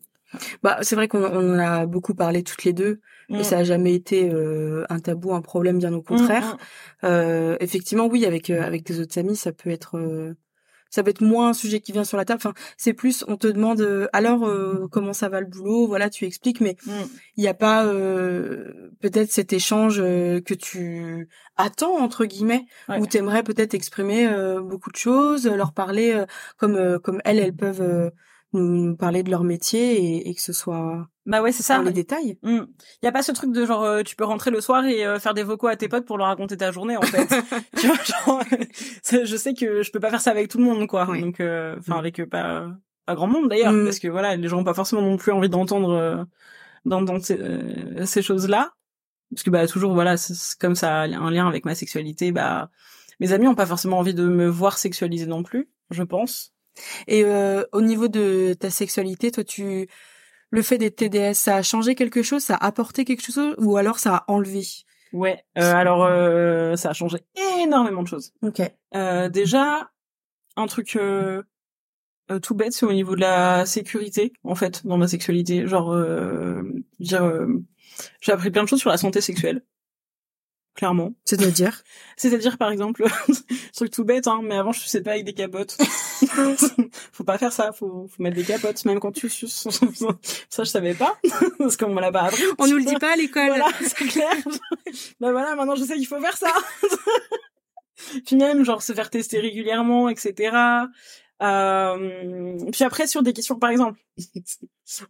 [0.62, 3.44] Bah, c'est vrai qu'on en a beaucoup parlé toutes les deux et hmm.
[3.44, 6.56] ça a jamais été euh, un tabou, un problème, bien au contraire.
[7.02, 10.34] Hmm, euh, effectivement, oui, avec euh, avec des autres amis, ça peut être euh,
[10.94, 12.36] ça peut être moins un sujet qui vient sur la table.
[12.36, 16.08] Enfin, c'est plus, on te demande euh, alors euh, comment ça va le boulot, voilà,
[16.08, 16.92] tu expliques, mais mm.
[17.36, 23.16] il n'y a pas euh, peut-être cet échange que tu attends entre guillemets, où tu
[23.16, 24.28] aimerais peut-être exprimer
[24.62, 26.24] beaucoup de choses, leur parler
[26.58, 28.12] comme comme elles, elles peuvent
[28.52, 31.78] nous, parler de leur métier et, que ce soit bah ouais c'est ça.
[31.78, 32.38] Dans les détails.
[32.42, 32.66] Il mmh.
[33.02, 35.18] y a pas ce truc de genre euh, tu peux rentrer le soir et euh,
[35.18, 37.28] faire des vocaux à tes potes pour leur raconter ta journée en fait.
[37.78, 38.42] Tu vois genre
[39.24, 41.06] je sais que je peux pas faire ça avec tout le monde quoi.
[41.06, 41.98] Donc euh, enfin mmh.
[41.98, 42.68] avec pas
[43.06, 43.84] pas grand monde d'ailleurs mmh.
[43.84, 46.26] parce que voilà les gens ont pas forcément non plus envie d'entendre
[46.84, 47.38] dans, ces,
[48.04, 48.72] ces choses là
[49.30, 52.70] parce que bah toujours voilà c'est comme ça un lien avec ma sexualité bah
[53.20, 56.52] mes amis ont pas forcément envie de me voir sexualiser non plus je pense.
[57.06, 59.88] Et euh, au niveau de ta sexualité, toi, tu
[60.54, 63.76] le fait d'être TDS, ça a changé quelque chose, ça a apporté quelque chose, ou
[63.76, 64.62] alors ça a enlevé?
[65.12, 65.44] Ouais.
[65.58, 67.18] Euh, alors euh, ça a changé
[67.60, 68.32] énormément de choses.
[68.40, 68.62] Ok.
[68.94, 69.90] Euh, déjà,
[70.56, 71.42] un truc euh,
[72.30, 75.66] euh, tout bête, c'est au niveau de la sécurité, en fait, dans ma sexualité.
[75.66, 75.96] Genre,
[77.00, 77.46] dire,
[78.20, 79.64] j'ai appris plein de choses sur la santé sexuelle
[80.74, 81.14] clairement.
[81.24, 81.82] C'est-à-dire
[82.16, 83.04] C'est-à-dire, par exemple,
[83.74, 85.76] truc tout bête, hein, mais avant, je suçais pas avec des capotes.
[87.12, 89.68] faut pas faire ça, faut, faut mettre des capotes, même quand tu suces.
[90.48, 91.18] ça, je savais pas,
[91.58, 92.42] parce qu'on me l'a pas appris.
[92.58, 93.48] On nous le dit pas à l'école.
[93.48, 94.34] Voilà, c'est clair.
[95.20, 96.52] ben voilà, maintenant, je sais qu'il faut faire ça.
[98.26, 100.56] Puis même, genre, se faire tester régulièrement, etc.
[101.42, 103.98] Euh, puis après sur des questions par exemple,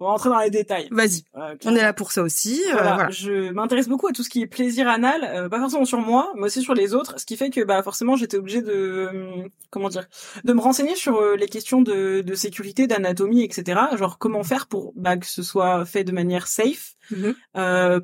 [0.01, 0.89] on va rentrer dans les détails.
[0.91, 1.23] Vas-y.
[1.37, 2.63] Euh, on est là pour ça aussi.
[2.69, 5.99] Euh, voilà, Je m'intéresse beaucoup à tout ce qui est plaisir anal, pas forcément sur
[5.99, 9.45] moi, mais aussi sur les autres, ce qui fait que bah forcément j'étais obligée de
[9.71, 10.09] comment dire,
[10.45, 13.81] de me renseigner sur les questions de, de sécurité, d'anatomie, etc.
[13.97, 17.33] Genre comment faire pour bah, que ce soit fait de manière safe, mm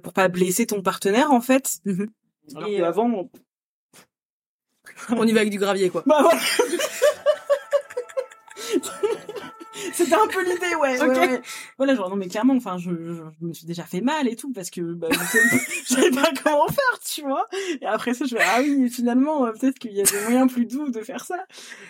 [0.03, 1.79] pour pas blesser ton partenaire en fait.
[1.87, 2.05] Mm
[2.69, 3.29] Et avant,
[5.11, 6.03] on y va avec du gravier quoi.
[6.07, 6.39] Bah voilà.
[10.05, 11.01] C'était un peu l'idée, ouais.
[11.03, 11.43] Ok.
[11.77, 14.53] Voilà, genre non mais clairement, enfin, je, je, me suis déjà fait mal et tout
[14.53, 17.47] parce que bah, je savais pas comment faire, tu vois.
[17.81, 20.53] Et après ça, je fais ah oui, finalement, euh, peut-être qu'il y a des moyens
[20.53, 21.45] plus doux de faire ça.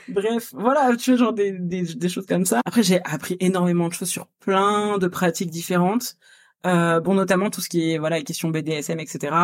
[0.09, 2.61] Bref, voilà, tu vois, genre des, des, des choses comme ça.
[2.65, 6.17] Après, j'ai appris énormément de choses sur plein de pratiques différentes.
[6.67, 9.35] Euh, bon, notamment tout ce qui est voilà question BDSM, etc.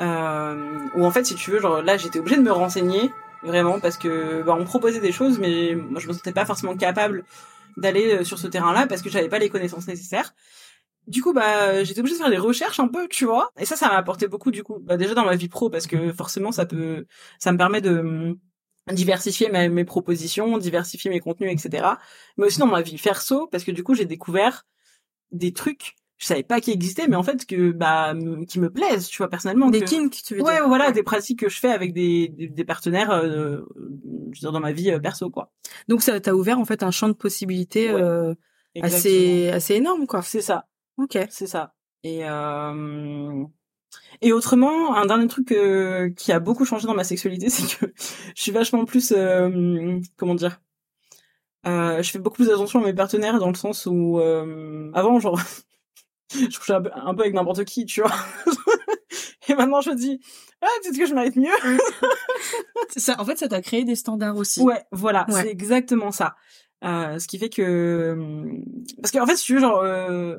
[0.00, 3.10] Euh, où en fait, si tu veux, genre là, j'étais obligée de me renseigner
[3.42, 6.76] vraiment parce que bah, on proposait des choses mais moi je me sentais pas forcément
[6.76, 7.24] capable
[7.76, 10.34] d'aller euh, sur ce terrain-là parce que j'avais pas les connaissances nécessaires.
[11.06, 13.52] Du coup, bah, j'étais obligée de faire des recherches un peu, tu vois.
[13.58, 14.78] Et ça, ça m'a apporté beaucoup, du coup.
[14.80, 17.06] Bah, déjà dans ma vie pro, parce que forcément, ça peut,
[17.38, 18.38] ça me permet de hum,
[18.92, 21.86] diversifier mes propositions, diversifier mes contenus, etc.
[22.36, 24.64] Mais aussi dans ma vie perso, parce que du coup, j'ai découvert
[25.30, 28.14] des trucs je savais pas qu'ils existaient mais en fait que bah
[28.48, 31.48] qui me plaisent tu vois personnellement des kinks tu veux ouais, voilà des pratiques que
[31.48, 33.60] je fais avec des des, partenaires euh,
[34.32, 35.52] je veux dire dans ma vie euh, perso quoi.
[35.88, 38.34] Donc ça t'a ouvert en fait un champ de possibilités euh,
[38.80, 40.22] assez assez énorme quoi.
[40.22, 40.66] C'est ça.
[40.96, 41.18] Ok.
[41.30, 41.74] C'est ça.
[42.02, 43.44] Et euh...
[44.22, 45.54] et autrement un dernier truc
[46.16, 47.92] qui a beaucoup changé dans ma sexualité c'est que
[48.34, 49.12] je suis vachement plus
[50.16, 50.60] comment dire
[51.66, 55.18] Euh, je fais beaucoup plus attention à mes partenaires dans le sens où euh, avant
[55.18, 55.40] genre
[56.50, 58.14] je couchais un peu, un peu avec n'importe qui, tu vois.
[59.48, 60.20] Et maintenant je me dis
[60.62, 61.78] ah peut-être que je mérite mieux.
[62.96, 64.62] ça, en fait, ça t'a créé des standards aussi.
[64.62, 66.34] Ouais, voilà, c'est exactement ça.
[66.84, 68.16] Euh, ce qui fait que
[69.00, 70.36] parce qu'en fait, si tu veux genre euh,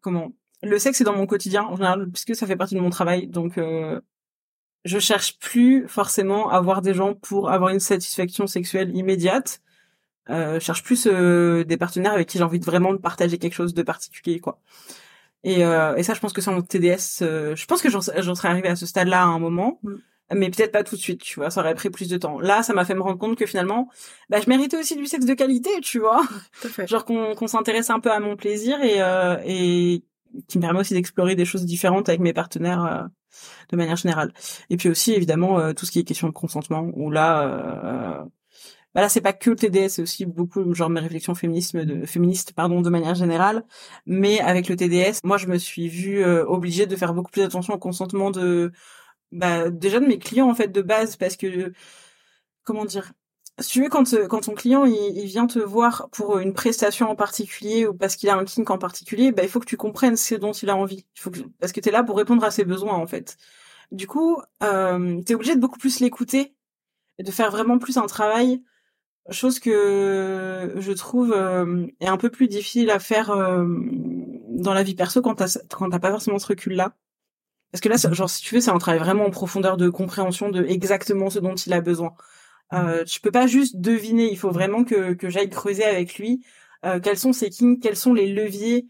[0.00, 2.90] comment le sexe est dans mon quotidien en général puisque ça fait partie de mon
[2.90, 4.00] travail, donc euh,
[4.84, 9.60] je cherche plus forcément à voir des gens pour avoir une satisfaction sexuelle immédiate.
[10.30, 13.54] Euh, je cherche plus des partenaires avec qui j'ai envie de vraiment de partager quelque
[13.54, 14.60] chose de particulier, quoi.
[15.44, 17.22] Et, euh, et ça, je pense que mon TDS.
[17.22, 19.94] Euh, je pense que j'en serais arrivé à ce stade-là à un moment, mm.
[20.34, 21.22] mais peut-être pas tout de suite.
[21.22, 22.38] Tu vois, ça aurait pris plus de temps.
[22.40, 23.88] Là, ça m'a fait me rendre compte que finalement,
[24.28, 26.22] bah, je méritais aussi du sexe de qualité, tu vois.
[26.86, 30.04] Genre qu'on qu'on s'intéresse un peu à mon plaisir et euh, et
[30.48, 33.02] qui me permet aussi d'explorer des choses différentes avec mes partenaires euh,
[33.70, 34.32] de manière générale.
[34.70, 38.24] Et puis aussi évidemment euh, tout ce qui est question de consentement où là euh,
[38.94, 42.52] bah là c'est pas que le TDS, c'est aussi beaucoup genre mes réflexions féminisme féministes
[42.52, 43.64] pardon de manière générale,
[44.06, 47.74] mais avec le TDS, moi je me suis vue obligée de faire beaucoup plus attention
[47.74, 48.72] au consentement de
[49.32, 51.72] bah déjà de mes clients en fait de base parce que
[52.64, 53.12] comment dire
[53.58, 57.10] si tu veux, quand, euh, quand ton client il, vient te voir pour une prestation
[57.10, 59.76] en particulier ou parce qu'il a un kink en particulier, bah, il faut que tu
[59.76, 61.06] comprennes ce dont il a envie.
[61.16, 63.36] Il faut que, parce que tu es là pour répondre à ses besoins, en fait.
[63.92, 66.54] Du coup, euh, tu es obligé de beaucoup plus l'écouter
[67.18, 68.62] et de faire vraiment plus un travail,
[69.30, 73.64] chose que je trouve euh, est un peu plus difficile à faire euh,
[74.48, 76.94] dans la vie perso quand t'as quand t'as pas forcément ce recul-là.
[77.70, 80.50] Parce que là, genre, si tu veux, c'est un travail vraiment en profondeur de compréhension
[80.50, 82.14] de exactement ce dont il a besoin.
[82.74, 86.44] Euh, je peux pas juste deviner, il faut vraiment que, que j'aille creuser avec lui
[86.84, 88.86] euh, quels sont ses kinks, quels sont les leviers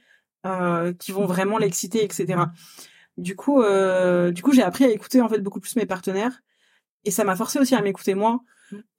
[0.47, 2.45] euh, qui vont vraiment l'exciter, etc.
[3.19, 6.43] Du coup, euh, du coup, j'ai appris à écouter en fait beaucoup plus mes partenaires
[7.05, 8.41] et ça m'a forcé aussi à m'écouter moi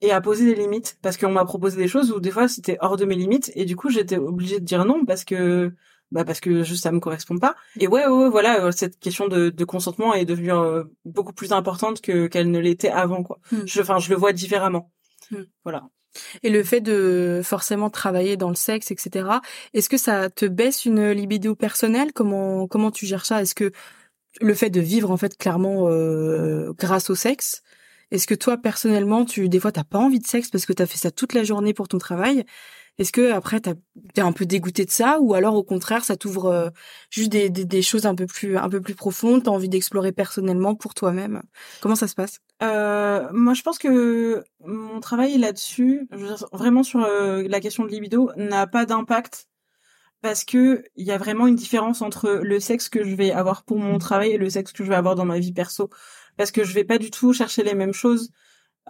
[0.00, 2.76] et à poser des limites parce qu'on m'a proposé des choses où des fois c'était
[2.80, 5.72] hors de mes limites et du coup j'étais obligée de dire non parce que
[6.12, 7.56] bah parce que juste ça me correspond pas.
[7.80, 11.52] Et ouais, ouais, voilà, euh, cette question de, de consentement est devenue euh, beaucoup plus
[11.52, 13.40] importante que qu'elle ne l'était avant, quoi.
[13.50, 13.62] Hmm.
[13.66, 14.92] Je, enfin, je le vois différemment.
[15.30, 15.42] Hmm.
[15.64, 15.88] Voilà.
[16.44, 19.28] Et le fait de forcément travailler dans le sexe, etc.
[19.72, 22.12] Est-ce que ça te baisse une libido personnelle?
[22.12, 23.42] Comment comment tu gères ça?
[23.42, 23.72] Est-ce que
[24.40, 27.62] le fait de vivre en fait clairement euh, grâce au sexe,
[28.10, 30.86] est-ce que toi personnellement, tu des fois t'as pas envie de sexe parce que t'as
[30.86, 32.44] fait ça toute la journée pour ton travail?
[32.98, 36.46] Est-ce que après t'es un peu dégoûté de ça ou alors au contraire ça t'ouvre
[36.46, 36.70] euh,
[37.10, 40.76] juste des, des, choses un peu plus un peu plus profondes, t'as envie d'explorer personnellement
[40.76, 41.42] pour toi-même?
[41.80, 42.38] Comment ça se passe?
[42.62, 46.08] Euh, Moi je pense que mon travail là-dessus,
[46.52, 49.48] vraiment sur euh, la question de libido, n'a pas d'impact
[50.24, 53.62] parce que il y a vraiment une différence entre le sexe que je vais avoir
[53.62, 55.90] pour mon travail et le sexe que je vais avoir dans ma vie perso.
[56.38, 58.30] Parce que je vais pas du tout chercher les mêmes choses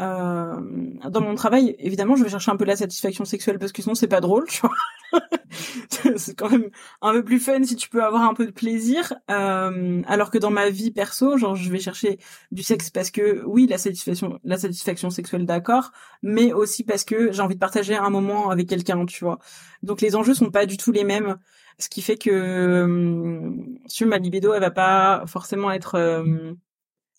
[0.00, 0.60] euh,
[1.08, 3.94] dans mon travail, évidemment, je vais chercher un peu la satisfaction sexuelle parce que sinon
[3.94, 5.20] c'est pas drôle, tu vois.
[6.16, 6.70] c'est quand même
[7.00, 9.14] un peu plus fun si tu peux avoir un peu de plaisir.
[9.30, 12.18] Euh, alors que dans ma vie perso, genre je vais chercher
[12.50, 15.92] du sexe parce que oui, la satisfaction, la satisfaction sexuelle, d'accord,
[16.22, 19.38] mais aussi parce que j'ai envie de partager un moment avec quelqu'un, tu vois.
[19.82, 21.38] Donc les enjeux sont pas du tout les mêmes,
[21.78, 23.50] ce qui fait que euh,
[23.86, 26.52] sur ma libido, elle va pas forcément être euh,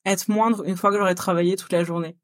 [0.06, 2.18] être moindre une fois que j'aurai travaillé toute la journée.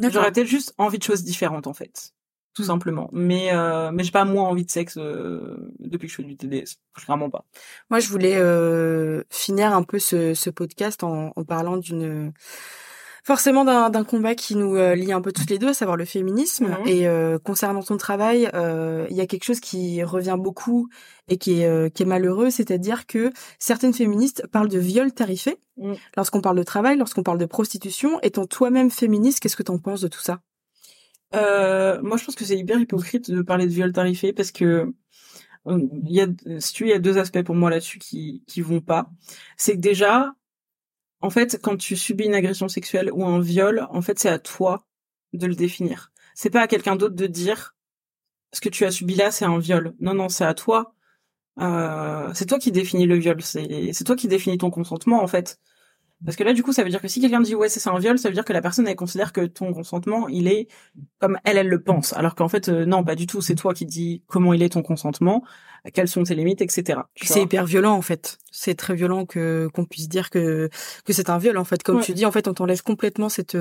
[0.00, 2.12] J'aurais peut-être juste envie de choses différentes en fait,
[2.54, 2.66] tout hmm.
[2.66, 3.10] simplement.
[3.12, 6.36] Mais euh, mais j'ai pas moins envie de sexe euh, depuis que je fais du
[6.36, 7.44] TDS, vraiment pas.
[7.90, 12.32] Moi, je voulais euh, finir un peu ce, ce podcast en, en parlant d'une
[13.24, 16.04] forcément d'un combat qui nous euh, lie un peu tous les deux, à savoir le
[16.04, 16.68] féminisme.
[16.68, 16.86] Mhm.
[16.86, 20.88] Et euh, concernant ton travail, euh, il y a quelque chose qui revient beaucoup
[21.28, 25.94] et qui est, qui est malheureux, c'est-à-dire que certaines féministes parlent de viol tarifé mm.
[26.18, 28.20] lorsqu'on parle de travail, lorsqu'on parle de prostitution.
[28.20, 30.40] Étant toi-même féministe, qu'est-ce que tu en penses de tout ça?
[31.32, 34.92] Moi, je pense que c'est hyper hypocrite de parler de viol tarifé parce que
[35.66, 36.26] il y a,
[36.58, 39.10] si tu il y a deux aspects pour moi là-dessus qui qui vont pas.
[39.56, 40.34] C'est que déjà,
[41.24, 44.38] en fait, quand tu subis une agression sexuelle ou un viol, en fait, c'est à
[44.38, 44.86] toi
[45.32, 46.12] de le définir.
[46.34, 47.74] C'est pas à quelqu'un d'autre de dire
[48.52, 49.94] ce que tu as subi là, c'est un viol.
[50.00, 50.94] Non, non, c'est à toi.
[51.60, 53.40] Euh, c'est toi qui définis le viol.
[53.40, 55.58] C'est toi qui définis ton consentement, en fait.
[56.24, 57.98] Parce que là, du coup, ça veut dire que si quelqu'un dit ouais, c'est un
[57.98, 60.68] viol, ça veut dire que la personne elle considère que ton consentement, il est
[61.18, 62.12] comme elle, elle le pense.
[62.14, 63.40] Alors qu'en fait, euh, non, pas du tout.
[63.40, 65.44] C'est toi qui dis comment il est ton consentement,
[65.92, 67.00] quelles sont tes limites, etc.
[67.16, 68.38] C'est hyper violent en fait.
[68.50, 70.70] c'est très violent que qu'on puisse dire que
[71.04, 73.56] que c'est un viol en fait comme tu dis en fait on t'enlève complètement cette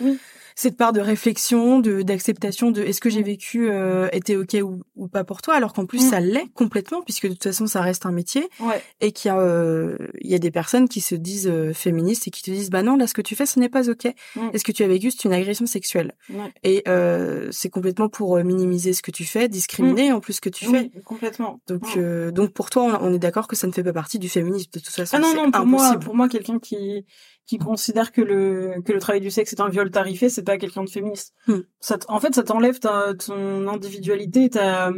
[0.00, 0.18] oui
[0.60, 4.82] cette part de réflexion, de d'acceptation de est-ce que j'ai vécu euh, était ok ou,
[4.96, 6.10] ou, pas pour toi, alors qu'en plus Mm.
[6.10, 9.32] ça l'est complètement puisque de toute façon ça reste un métier ouais et qu'il y
[9.32, 12.50] a euh, il y a des personnes qui se disent euh, féministes et qui te
[12.50, 14.06] disent bah non là ce que tu fais ce n'est pas ok.
[14.34, 14.48] Mm.
[14.52, 16.14] Est-ce que tu as vécu c'est une agression sexuelle?
[16.30, 20.32] Ouais et euh, c'est complètement pour euh, minimiser ce que tu fais, discriminer en plus
[20.34, 20.90] ce que tu fais.
[20.94, 21.98] oui complètement Donc Mm.
[21.98, 24.28] euh, donc pour toi on, on est d'accord que ça ne fait pas partie du
[24.28, 25.16] féminisme de toute façon.
[25.16, 27.04] Ah non non pour moi pour moi quelqu'un qui
[27.48, 30.58] qui considère que le que le travail du sexe est un viol tarifé c'est pas
[30.58, 31.34] quelqu'un de féministe.
[31.46, 31.60] Hmm.
[31.80, 34.92] Ça en fait ça t'enlève ta ton individualité ta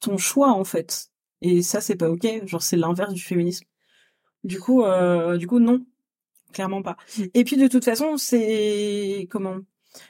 [0.00, 1.08] ton choix en fait
[1.42, 3.66] et ça c'est pas ok genre c'est l'inverse du féminisme.
[4.44, 5.84] Du coup euh, du coup non
[6.52, 6.96] clairement pas.
[7.18, 7.24] Hmm.
[7.34, 9.58] Et puis de toute façon c'est comment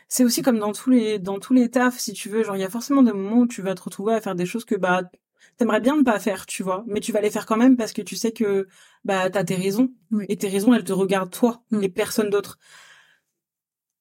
[0.08, 2.60] c'est aussi comme dans tous les dans tous les tafs si tu veux genre il
[2.60, 4.74] y a forcément des moments où tu vas te retrouver à faire des choses que
[4.74, 5.02] bah
[5.56, 6.84] t'aimerais bien ne pas faire tu vois.
[6.86, 8.66] Mais tu vas les faire quand même parce que tu sais que
[9.04, 9.90] bah t'as tes raisons.
[10.10, 10.26] Oui.
[10.28, 11.82] et tes raisons elles te regardent toi Mm.
[11.82, 12.58] et personne d'autre.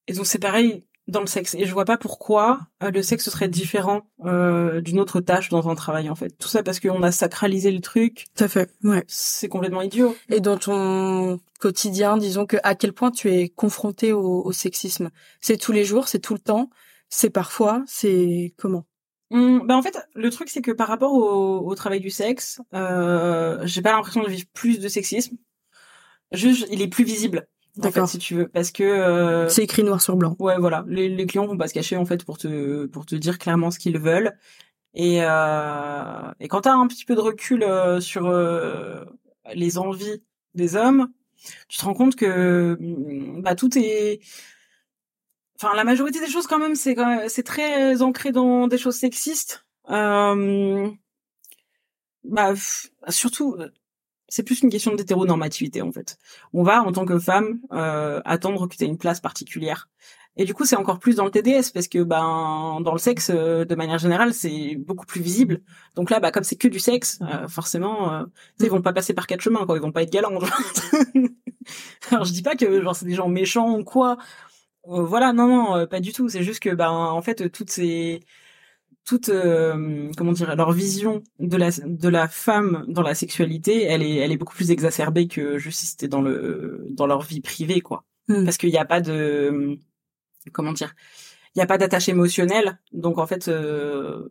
[0.08, 1.54] Et donc c'est pareil dans le sexe.
[1.56, 5.68] Et je vois pas pourquoi euh, le sexe serait différent euh, d'une autre tâche dans
[5.70, 6.30] un travail en fait.
[6.38, 8.26] Tout ça parce qu'on a sacralisé le truc.
[8.36, 8.72] Tout à fait.
[8.84, 9.04] Ouais.
[9.08, 10.16] c'est complètement idiot.
[10.30, 15.10] Et dans ton quotidien, disons que à quel point tu es confronté au, au sexisme?
[15.41, 16.70] C'est tous les jours, c'est tout le temps,
[17.10, 18.86] c'est parfois, c'est comment?
[19.34, 22.61] Hum, bah en fait, le truc c'est que par rapport au, au travail du sexe,
[22.73, 25.36] euh, j'ai pas l'impression de vivre plus de sexisme.
[26.31, 27.47] Juste, il est plus visible.
[27.81, 30.36] En fait, si tu veux, parce que euh, C'est écrit noir sur blanc.
[30.39, 33.15] ouais, voilà, les, les clients vont pas se cacher en fait pour te pour te
[33.15, 34.34] dire clairement ce qu'ils veulent.
[34.93, 39.03] Et euh, et quand t'as un petit peu de recul euh, sur euh,
[39.55, 40.21] les envies
[40.53, 41.09] des hommes,
[41.67, 44.19] tu te rends compte que hum, bah tout est
[45.64, 46.95] enfin la majorité des choses quand même c'est
[47.28, 49.66] c'est très ancré dans des choses sexistes.
[49.89, 50.89] Euh,
[52.24, 52.53] bah
[53.09, 53.70] surtout euh,
[54.28, 56.18] c'est plus une question d'hétéronormativité en fait.
[56.53, 59.89] On va en tant que femme euh, attendre que tu aies une place particulière.
[60.36, 63.30] Et du coup c'est encore plus dans le TDS parce que ben dans le sexe
[63.34, 65.61] euh, de manière générale c'est beaucoup plus visible.
[65.95, 68.24] Donc là bah comme c'est que du sexe euh, forcément euh,
[68.59, 69.78] ils vont pas passer par quatre chemins quoi.
[69.78, 70.49] Ils vont pas être galants genre.
[72.11, 74.18] alors je dis pas que genre c'est des gens méchants ou quoi
[74.88, 76.29] euh, voilà, non, non, euh, pas du tout.
[76.29, 78.21] C'est juste que, ben, en fait, toutes ces,
[79.05, 84.03] toute, euh, comment dire, leur vision de la de la femme dans la sexualité, elle
[84.03, 87.41] est, elle est beaucoup plus exacerbée que juste si c'était dans le dans leur vie
[87.41, 88.05] privée, quoi.
[88.27, 88.45] Hmm.
[88.45, 89.77] Parce qu'il n'y a pas de,
[90.53, 90.95] comment dire,
[91.55, 92.79] il n'y a pas d'attache émotionnelle.
[92.93, 94.29] Donc en fait, euh,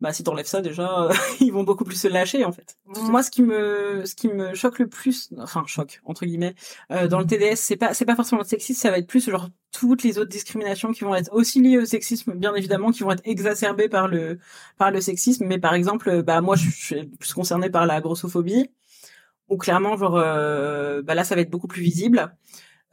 [0.00, 1.08] bah si t'enlèves ça déjà,
[1.40, 2.76] ils vont beaucoup plus se lâcher en fait.
[2.86, 6.54] Moi, ce qui me, ce qui me choque le plus, enfin choque entre guillemets,
[6.92, 9.28] euh, dans le TDS, c'est pas, c'est pas forcément le sexisme, ça va être plus
[9.28, 13.02] genre toutes les autres discriminations qui vont être aussi liées au sexisme, bien évidemment, qui
[13.02, 14.38] vont être exacerbées par le,
[14.78, 15.44] par le sexisme.
[15.46, 18.70] Mais par exemple, bah moi, je suis plus concernée par la grossophobie,
[19.48, 22.34] où clairement, genre, euh, bah là, ça va être beaucoup plus visible.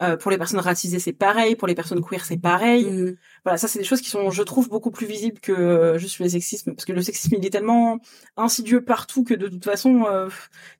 [0.01, 1.55] Euh, pour les personnes racisées, c'est pareil.
[1.55, 2.85] Pour les personnes queer, c'est pareil.
[2.85, 3.15] Mhm.
[3.45, 6.19] Voilà, ça c'est des choses qui sont, je trouve, beaucoup plus visibles que euh, juste
[6.19, 7.99] le sexisme, parce que le sexisme il est tellement
[8.35, 10.27] insidieux partout que de toute façon, euh,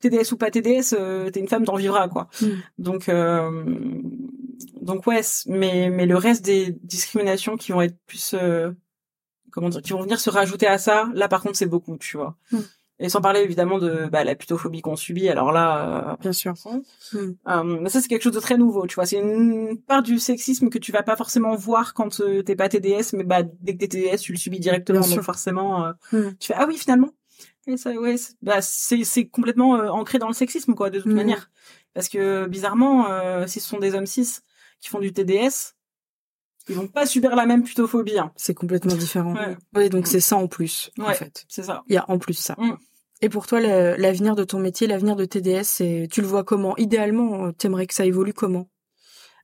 [0.01, 2.27] TDS ou pas TDS, euh, t'es une femme, t'en vivras quoi.
[2.41, 2.47] Mm.
[2.77, 3.63] Donc, euh,
[4.81, 8.71] donc ouais, mais mais le reste des discriminations qui vont être plus, euh,
[9.51, 12.17] comment dire, qui vont venir se rajouter à ça, là par contre c'est beaucoup, tu
[12.17, 12.35] vois.
[12.51, 12.57] Mm.
[12.99, 16.53] Et sans parler évidemment de bah, la putophobie qu'on subit, alors là, euh, Bien sûr.
[17.13, 19.05] Euh, mais ça c'est quelque chose de très nouveau, tu vois.
[19.05, 22.69] C'est une part du sexisme que tu vas pas forcément voir quand euh, t'es pas
[22.69, 25.23] TDS, mais bah dès que t'es TDS, tu le subis directement, Bien donc sûr.
[25.23, 26.29] forcément, euh, Mm.
[26.39, 27.09] tu fais ah oui finalement.
[27.67, 30.99] Et ça, ouais, c'est- bah c'est c'est complètement euh, ancré dans le sexisme quoi, de
[31.01, 31.15] toute Mm.
[31.15, 31.49] manière.
[31.93, 34.37] Parce que bizarrement, euh, si ce sont des hommes cis
[34.79, 35.74] qui font du TDS,
[36.69, 38.17] ils vont pas subir la même putophobie.
[38.17, 38.31] Hein.
[38.35, 39.33] C'est complètement différent.
[39.35, 39.57] Ouais.
[39.75, 41.45] Oui, donc c'est ça en plus, en fait.
[41.47, 41.83] C'est ça.
[41.87, 42.55] Il y a en plus ça.
[42.57, 42.77] Mm.
[43.21, 46.75] Et pour toi, l'avenir de ton métier, l'avenir de TDS, tu le vois comment?
[46.77, 48.69] Idéalement, euh, t'aimerais que ça évolue comment?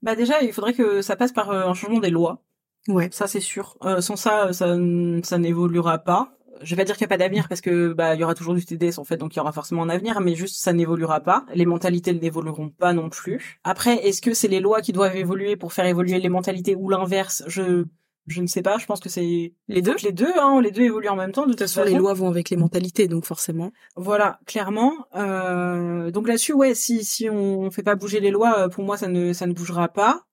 [0.02, 2.44] Bah déjà, il faudrait que ça passe par euh, un changement des lois.
[2.88, 3.10] Ouais.
[3.12, 3.78] Ça c'est sûr.
[3.84, 4.76] Euh, sans ça, ça,
[5.24, 6.38] ça n'évoluera pas.
[6.64, 8.36] Je vais pas dire qu'il n'y a pas d'avenir parce que bah il y aura
[8.36, 10.74] toujours du TDS en fait, donc il y aura forcément un avenir, mais juste ça
[10.74, 11.46] n'évoluera pas.
[11.54, 13.60] Les mentalités n'évolueront pas non plus.
[13.64, 16.90] Après, est-ce que c'est les lois qui doivent évoluer pour faire évoluer les mentalités ou
[16.90, 17.44] l'inverse?
[17.48, 17.86] Je
[18.28, 18.78] je ne sais pas.
[18.78, 20.32] Je pense que c'est Les deux les deux.
[20.40, 21.46] Hein, les deux évoluent en même temps.
[21.46, 23.72] De toute façon, les lois vont avec les mentalités, donc forcément.
[23.96, 24.94] Voilà, clairement.
[25.16, 28.98] Euh, donc là-dessus, ouais, si si on fait pas bouger les lois, euh, pour moi
[28.98, 30.26] ça ne ça ne bougera pas.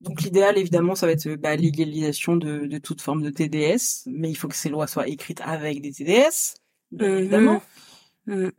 [0.00, 4.30] Donc l'idéal, évidemment, ça va être bah, l'égalisation de, de toute forme de TDS, mais
[4.30, 6.54] il faut que ces lois soient écrites avec des TDS,
[6.92, 7.04] Mhm.
[7.18, 7.62] évidemment.
[8.26, 8.50] Mhm.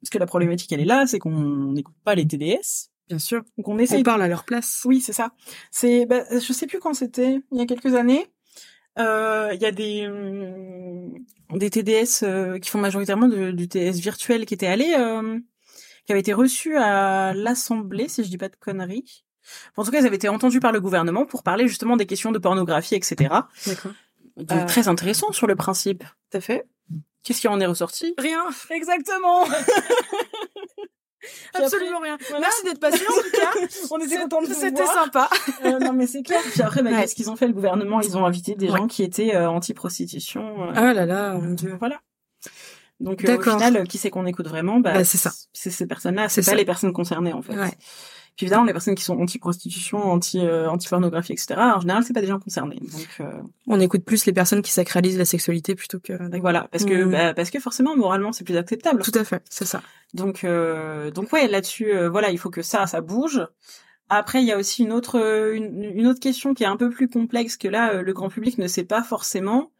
[0.00, 3.42] Parce que la problématique, elle est là, c'est qu'on n'écoute pas les TDS, Bien sûr.
[3.56, 4.02] donc on On essaye.
[4.02, 4.82] parle à leur place.
[4.84, 5.32] Oui, c'est ça.
[5.70, 8.26] C'est, bah, je sais plus quand c'était, il y a quelques années.
[8.98, 11.14] Euh, Il y a des hum,
[11.56, 15.38] des TDS euh, qui font majoritairement de- du TDS virtuel qui étaient allés euh,
[16.04, 19.24] qui avaient été reçus à l'Assemblée, si je dis pas de conneries.
[19.76, 22.32] En tout cas, ils avaient été entendus par le gouvernement pour parler justement des questions
[22.32, 23.16] de pornographie, etc.
[23.66, 23.92] D'accord.
[24.36, 26.04] Donc Euh, très intéressant sur le principe.
[26.30, 26.64] Tout à fait.
[27.22, 28.14] Qu'est-ce qui en est ressorti?
[28.18, 28.44] Rien.
[28.70, 29.44] Exactement.
[31.54, 32.18] Absolument rien.
[32.30, 32.40] voilà.
[32.46, 33.52] Merci d'être passé en tout cas.
[33.92, 35.30] On était contents de vous C'était sympa.
[35.64, 36.40] Euh, non mais c'est clair.
[36.50, 37.00] Puis après, bah, Ouais.
[37.02, 38.00] qu'est-ce qu'ils ont fait le gouvernement?
[38.00, 38.76] Ils ont invité des Ouais.
[38.76, 40.64] gens qui étaient euh, anti-prostitution.
[40.70, 41.76] euh, Ah là là, mon dieu.
[41.78, 42.00] Voilà.
[42.98, 44.80] Donc au final, qui c'est qu'on écoute vraiment?
[44.80, 45.30] Bah, Bah, c'est ça.
[45.52, 46.56] C'est ces personnes-là, c'est C'est pas ça.
[46.56, 47.54] les personnes concernées en fait.
[47.56, 47.70] Ouais.
[48.36, 51.54] Puis évidemment, les personnes qui sont anti-prostitution, anti euh, anti-pornographie, etc.
[51.76, 52.76] En général, c'est pas des gens concernés.
[52.80, 53.30] Donc, euh,
[53.66, 56.14] On écoute plus les personnes qui sacralisent la sexualité plutôt que.
[56.40, 57.10] voilà, parce que Mhm.
[57.12, 59.02] bah, parce que forcément, moralement, c'est plus acceptable.
[59.02, 59.82] Tout à fait, c'est ça.
[60.14, 63.46] Donc euh, donc ouais, là-dessus, euh, voilà, il faut que ça, ça bouge.
[64.08, 65.16] Après, il y a aussi une autre
[65.54, 68.58] une, une autre question qui est un peu plus complexe que là, le grand public
[68.58, 69.70] ne sait pas forcément.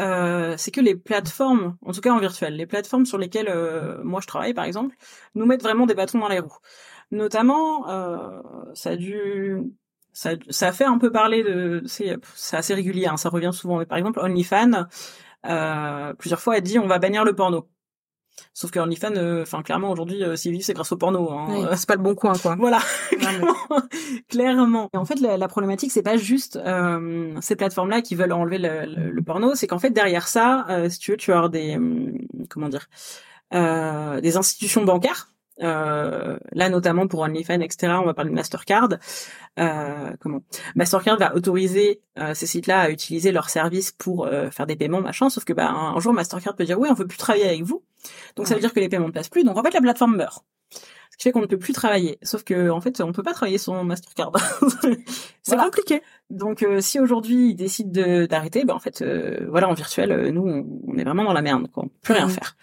[0.00, 3.98] Euh, c'est que les plateformes, en tout cas en virtuel, les plateformes sur lesquelles euh,
[4.04, 4.94] moi je travaille par exemple,
[5.34, 6.56] nous mettent vraiment des bâtons dans les roues.
[7.10, 8.40] Notamment, euh,
[8.74, 9.56] ça a dû,
[10.12, 13.50] ça, ça a fait un peu parler de, c'est, c'est assez régulier, hein, ça revient
[13.52, 13.78] souvent.
[13.78, 14.86] Mais par exemple, OnlyFans,
[15.46, 17.68] euh, plusieurs fois a dit on va bannir le porno.
[18.54, 21.30] Sauf que OnlyFans, euh, enfin clairement aujourd'hui, euh, s'ils vivent, c'est grâce au porno.
[21.32, 21.46] Hein.
[21.76, 22.54] C'est pas le bon coin, quoi.
[22.56, 22.78] voilà,
[23.18, 23.54] clairement,
[24.28, 24.88] clairement.
[24.94, 28.58] Et en fait, la, la problématique, c'est pas juste euh, ces plateformes-là qui veulent enlever
[28.58, 31.38] le, le- le porno, c'est qu'en fait derrière ça, euh, si tu veux, tu vas
[31.38, 32.86] avoir des hum, comment dire,
[33.54, 35.30] euh, des institutions bancaires.
[35.60, 37.94] Euh, là, notamment pour OnlyFans, etc.
[38.00, 38.88] On va parler de Mastercard.
[39.58, 40.40] Euh, comment?
[40.76, 45.00] Mastercard va autoriser euh, ces sites-là à utiliser leurs services pour euh, faire des paiements,
[45.00, 45.30] machin.
[45.30, 47.62] Sauf que bah, un, un jour, Mastercard peut dire oui, on veut plus travailler avec
[47.62, 47.82] vous.
[48.36, 49.42] Donc ça veut dire que les paiements ne passent plus.
[49.44, 50.44] Donc en fait, la plateforme meurt.
[51.10, 52.18] Ce qui fait qu'on ne peut plus travailler.
[52.22, 54.30] Sauf que en fait, on peut pas travailler sans Mastercard.
[54.82, 54.98] C'est
[55.48, 55.64] Voilà.
[55.64, 56.02] compliqué.
[56.30, 60.30] Donc euh, si aujourd'hui ils décident de- d'arrêter, ben en fait euh, voilà en virtuel
[60.30, 62.54] nous on, on est vraiment dans la merde quoi, on peut plus rien faire.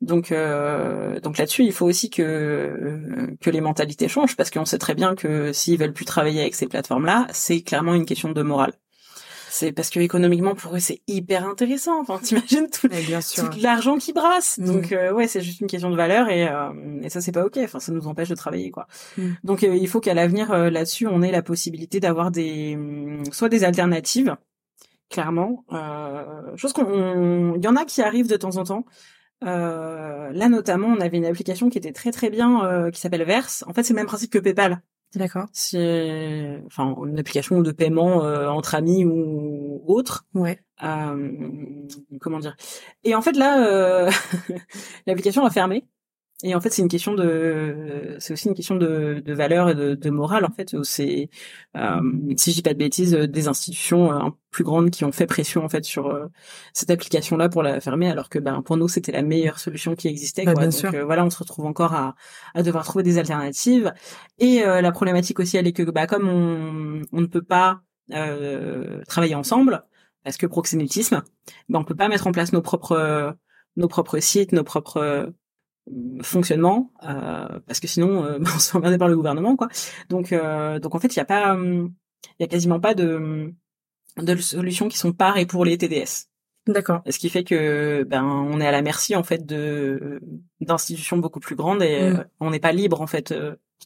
[0.00, 4.64] Donc euh, donc là-dessus il faut aussi que euh, que les mentalités changent parce qu'on
[4.64, 8.06] sait très bien que s'ils veulent plus travailler avec ces plateformes là, c'est clairement une
[8.06, 8.72] question de morale.
[9.52, 12.00] C'est parce que économiquement pour eux c'est hyper intéressant.
[12.00, 14.56] Enfin t'imagines tout, tout l'argent qui brasse.
[14.58, 14.66] Mhm.
[14.66, 16.70] Donc euh, ouais, c'est juste une question de valeur et, euh,
[17.02, 17.58] et ça c'est pas ok.
[17.62, 18.86] Enfin ça nous empêche de travailler quoi.
[19.18, 19.36] Mhm.
[19.44, 23.22] Donc euh, il faut qu'à l'avenir euh, là-dessus on ait la possibilité d'avoir des hum,
[23.32, 24.34] soit des alternatives
[25.10, 25.64] clairement.
[25.72, 28.84] Euh, chose qu'on on- il y en a qui arrivent de temps en temps.
[29.42, 33.24] Euh, là notamment on avait une application qui était très très bien euh, qui s'appelle
[33.24, 33.64] Verse.
[33.66, 34.82] En fait c'est le même principe que PayPal.
[35.14, 35.46] D'accord.
[35.52, 40.24] C'est enfin une application de paiement euh, entre amis ou autre.
[40.34, 40.62] Ouais.
[40.84, 41.32] Euh,
[42.20, 42.56] comment dire?
[43.02, 44.10] Et en fait là, euh,
[45.06, 45.86] l'application a fermé.
[46.42, 49.74] Et en fait, c'est une question de, c'est aussi une question de, de valeur et
[49.74, 50.74] de, de morale en fait.
[50.84, 51.28] C'est,
[51.76, 52.00] euh,
[52.38, 55.62] si je dis pas de bêtises, des institutions euh, plus grandes qui ont fait pression
[55.64, 56.28] en fait sur euh,
[56.72, 60.08] cette application-là pour la fermer, alors que ben pour nous c'était la meilleure solution qui
[60.08, 60.46] existait.
[60.46, 60.62] Bah, quoi.
[60.62, 60.94] bien Donc sûr.
[60.94, 62.14] euh, voilà, on se retrouve encore à,
[62.54, 63.92] à devoir trouver des alternatives.
[64.38, 67.82] Et euh, la problématique aussi, elle est que bah comme on, on ne peut pas
[68.12, 69.84] euh, travailler ensemble
[70.24, 71.22] parce que proxénétisme,
[71.68, 73.36] ben on peut pas mettre en place nos propres
[73.76, 75.32] nos propres sites, nos propres
[76.22, 79.68] fonctionnements euh, parce que sinon euh, ben, on se fait emmerder par le gouvernement quoi.
[80.08, 81.90] Donc euh, donc en fait, il y a pas il
[82.40, 83.52] y a quasiment pas de
[84.18, 86.26] de solutions qui sont par et pour les TDS.
[86.66, 87.00] D'accord.
[87.08, 90.20] Ce qui fait que ben on est à la merci en fait de
[90.60, 92.16] d'institutions beaucoup plus grandes et Mm.
[92.16, 93.34] euh, on n'est pas libre en fait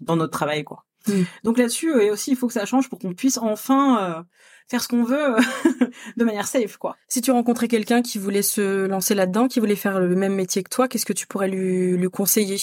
[0.00, 0.84] dans notre travail quoi.
[1.06, 1.22] Mm.
[1.42, 4.22] Donc là-dessus euh, et aussi il faut que ça change pour qu'on puisse enfin euh,
[4.68, 5.36] faire ce qu'on veut
[6.16, 6.96] de manière safe quoi.
[7.08, 10.62] Si tu rencontrais quelqu'un qui voulait se lancer là-dedans, qui voulait faire le même métier
[10.62, 12.56] que toi, qu'est-ce que tu pourrais lui, lui conseiller?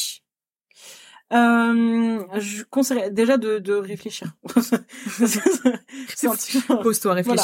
[1.33, 4.33] Euh, je conseillerais déjà de, de réfléchir.
[6.15, 7.43] c'est un truc- Pose-toi, Voilà.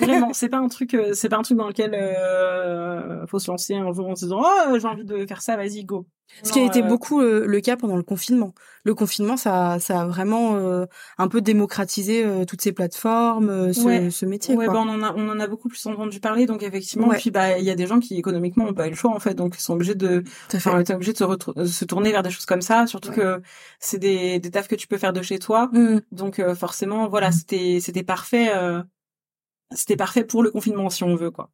[0.00, 3.50] Vraiment, c'est pas un truc, euh, c'est pas un truc dans lequel euh, faut se
[3.50, 6.06] lancer un jour en se disant oh j'ai envie de faire ça, vas-y go.
[6.42, 8.54] Ce qui a été euh, beaucoup euh, le cas pendant le confinement.
[8.84, 10.86] Le confinement, ça, ça a vraiment euh,
[11.18, 14.10] un peu démocratisé euh, toutes ces plateformes, euh, ce, Ouais.
[14.10, 14.56] ce métier.
[14.56, 14.74] Ouais, quoi.
[14.74, 17.08] bah, on en a, on en a beaucoup plus entendu parler, donc effectivement.
[17.08, 17.18] Ouais.
[17.18, 19.20] Puis bah, il y a des gens qui économiquement ont pas eu le choix en
[19.20, 20.24] fait, donc ils sont obligés de,
[20.54, 23.10] enfin, ils sont obligés de se, de se tourner vers des choses comme ça, surtout
[23.10, 23.16] Ouais.
[23.16, 23.42] que
[23.78, 26.00] c'est des, des tafs que tu peux faire de chez toi, Mm.
[26.10, 28.82] donc euh, forcément, voilà, c'était, c'était parfait, euh,
[29.70, 31.50] c'était parfait pour le confinement si on veut quoi.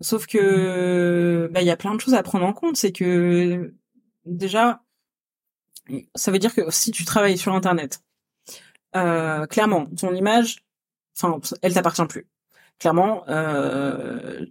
[0.00, 3.72] Sauf que, bah, il y a plein de choses à prendre en compte, c'est que
[4.26, 4.82] déjà,
[6.14, 8.00] ça veut dire que si tu travailles sur Internet,
[8.94, 10.64] euh, clairement, ton image,
[11.16, 12.26] enfin, elle t'appartient plus.
[12.78, 14.44] Clairement, euh,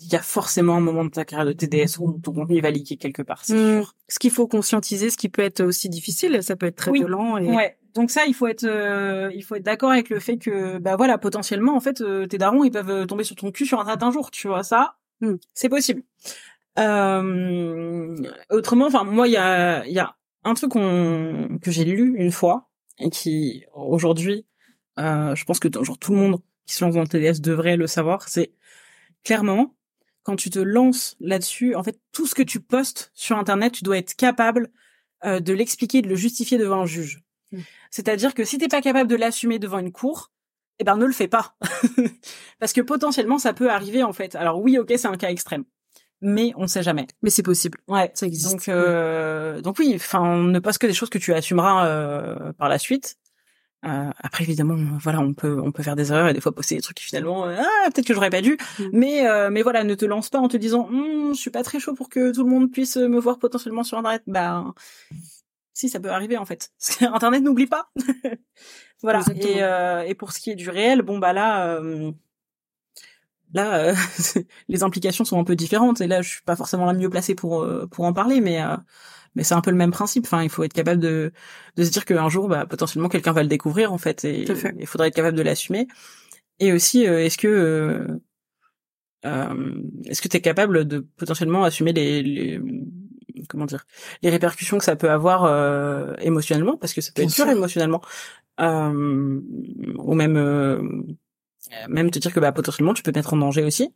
[0.00, 2.70] il y a forcément un moment de ta carrière de TDS où ton contenu va
[2.70, 3.44] liquer quelque part.
[3.44, 3.82] c'est Mm.
[3.82, 3.94] sûr.
[4.08, 7.00] Ce qu'il faut conscientiser, ce qui peut être aussi difficile, ça peut être très Oui.
[7.00, 7.38] violent.
[7.38, 7.48] Et...
[7.50, 7.76] Ouais.
[7.94, 10.94] Donc ça, il faut être, euh, il faut être d'accord avec le fait que, bah
[10.96, 13.86] voilà, potentiellement, en fait, euh, tes darons, ils peuvent tomber sur ton cul sur un
[13.86, 15.36] certain jour, tu vois ça, Mm.
[15.54, 16.02] c'est possible.
[16.78, 18.16] Euh,
[18.50, 22.32] autrement, enfin, moi, il y a, y a un truc qu'on que j'ai lu une
[22.32, 22.68] fois
[22.98, 24.46] et qui aujourd'hui,
[24.98, 27.76] euh, je pense que genre tout le monde qui se lance dans le TDS devrait
[27.76, 28.52] le savoir, c'est
[29.24, 29.74] clairement
[30.22, 33.84] quand tu te lances là-dessus, en fait, tout ce que tu postes sur Internet, tu
[33.84, 34.72] dois être capable
[35.24, 37.22] euh, de l'expliquer, de le justifier devant un juge.
[37.52, 37.60] Mm.
[37.92, 40.32] C'est-à-dire que si t'es pas capable de l'assumer devant une cour,
[40.78, 41.56] eh ben ne le fais pas,
[42.58, 44.34] parce que potentiellement ça peut arriver en fait.
[44.34, 45.64] Alors oui, ok, c'est un cas extrême,
[46.20, 47.06] mais on ne sait jamais.
[47.22, 47.78] Mais c'est possible.
[47.88, 48.50] Ouais, ça existe.
[48.50, 52.68] Donc, euh, donc oui, enfin, ne passe que des choses que tu assumeras euh, par
[52.68, 53.16] la suite.
[53.84, 56.74] Euh, après, évidemment, voilà, on peut, on peut faire des erreurs et des fois poster
[56.74, 58.58] des trucs qui finalement, euh, ah, peut-être que j'aurais pas dû.
[58.78, 58.84] Mm.
[58.92, 61.62] Mais, euh, mais voilà, ne te lance pas en te disant, hm, je suis pas
[61.62, 64.22] très chaud pour que tout le monde puisse me voir potentiellement sur Internet.
[64.26, 64.74] Bah,
[65.72, 66.70] si, ça peut arriver en fait.
[67.00, 67.90] Internet n'oublie pas.
[69.02, 69.20] voilà.
[69.36, 71.80] Et, et pour ce qui est du réel, bon bah là
[73.56, 73.94] là, euh,
[74.68, 76.00] les implications sont un peu différentes.
[76.00, 78.62] Et là, je suis pas forcément la mieux placée pour euh, pour en parler, mais
[78.62, 78.76] euh,
[79.34, 80.24] mais c'est un peu le même principe.
[80.26, 81.32] Enfin, il faut être capable de
[81.76, 84.46] de se dire qu'un jour, bah, potentiellement, quelqu'un va le découvrir en fait, et
[84.78, 85.88] il faudrait être capable de l'assumer.
[86.60, 88.06] Et aussi, est-ce que
[89.24, 92.60] est-ce que tu es capable de potentiellement assumer les, les
[93.48, 93.84] comment dire
[94.22, 96.76] les répercussions que ça peut avoir émotionnellement?
[96.76, 98.02] Parce que ça peut être sûr émotionnellement
[98.58, 100.82] ou même euh,
[101.88, 103.92] même te dire que bah potentiellement tu peux te mettre en danger aussi.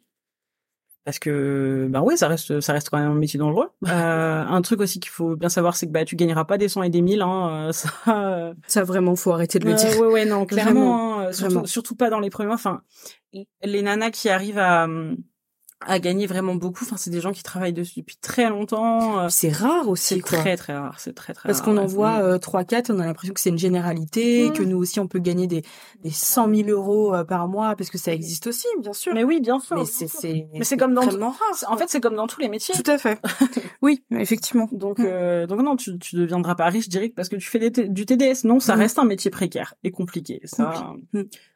[1.05, 3.69] Parce que bah ouais ça reste ça reste quand même un métier dangereux.
[3.89, 6.69] Euh, un truc aussi qu'il faut bien savoir c'est que bah tu gagneras pas des
[6.69, 8.55] cents et des mille hein euh, ça euh...
[8.67, 9.99] ça vraiment faut arrêter de le dire.
[10.01, 12.83] ouais ouais non clairement hein, surtout, surtout, pas dans les premiers enfin
[13.63, 14.87] les nanas qui arrivent à
[15.87, 16.85] à gagner vraiment beaucoup.
[16.85, 19.21] Enfin, c'est des gens qui travaillent dessus depuis très longtemps.
[19.21, 19.27] Euh.
[19.31, 20.17] C'est rare aussi.
[20.17, 21.01] C'est très très rare.
[21.01, 23.49] C'est très très Parce qu'on en voit euh, trois quatre, on a l'impression que c'est
[23.49, 25.63] une généralité, que nous aussi on peut gagner des
[26.03, 29.15] des cent mille euros euh, par mois parce que ça existe aussi, bien sûr.
[29.15, 29.77] Mais oui, bien sûr.
[29.77, 32.49] Mais c'est c'est mais c'est comme dans rare, en fait c'est comme dans tous les
[32.49, 32.75] métiers.
[32.75, 33.19] Tout à fait.
[33.83, 34.69] oui, effectivement.
[34.73, 35.47] Donc mm.
[35.47, 38.45] donc non, tu tu deviendras pas riche direct parce que tu fais du TDS.
[38.45, 38.79] Non, ça mm.
[38.79, 40.41] reste un métier précaire et compliqué.
[40.45, 40.95] Ça.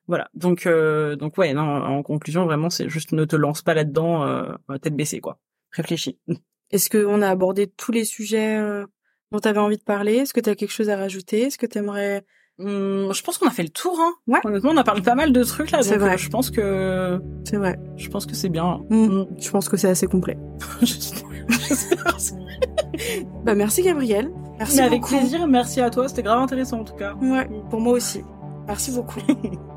[0.06, 0.28] Voilà.
[0.34, 4.24] Donc euh, donc ouais, non, en conclusion vraiment c'est juste ne te lance pas là-dedans
[4.24, 4.52] euh,
[4.82, 5.38] tête baissée quoi.
[5.70, 6.18] Réfléchis.
[6.70, 8.84] Est-ce qu'on a abordé tous les sujets euh,
[9.32, 10.16] dont tu avais envie de parler?
[10.16, 11.42] Est-ce que tu as quelque chose à rajouter?
[11.42, 12.24] Est-ce que tu aimerais
[12.58, 13.98] hum, je pense qu'on a fait le tour.
[14.00, 14.12] Hein.
[14.26, 14.40] Ouais.
[14.44, 15.82] Honnêtement, on a parlé pas mal de trucs là.
[15.82, 16.18] C'est vrai.
[16.18, 17.78] je pense que c'est vrai.
[17.96, 18.80] Je pense que c'est bien.
[18.90, 19.24] Mmh.
[19.38, 20.36] Je pense que c'est assez complet.
[23.44, 24.30] bah merci Gabriel.
[24.58, 25.46] Merci avec plaisir.
[25.46, 26.08] Merci à toi.
[26.08, 27.14] C'était grave intéressant en tout cas.
[27.14, 27.48] Ouais.
[27.70, 28.22] Pour moi aussi.
[28.66, 29.20] Merci beaucoup.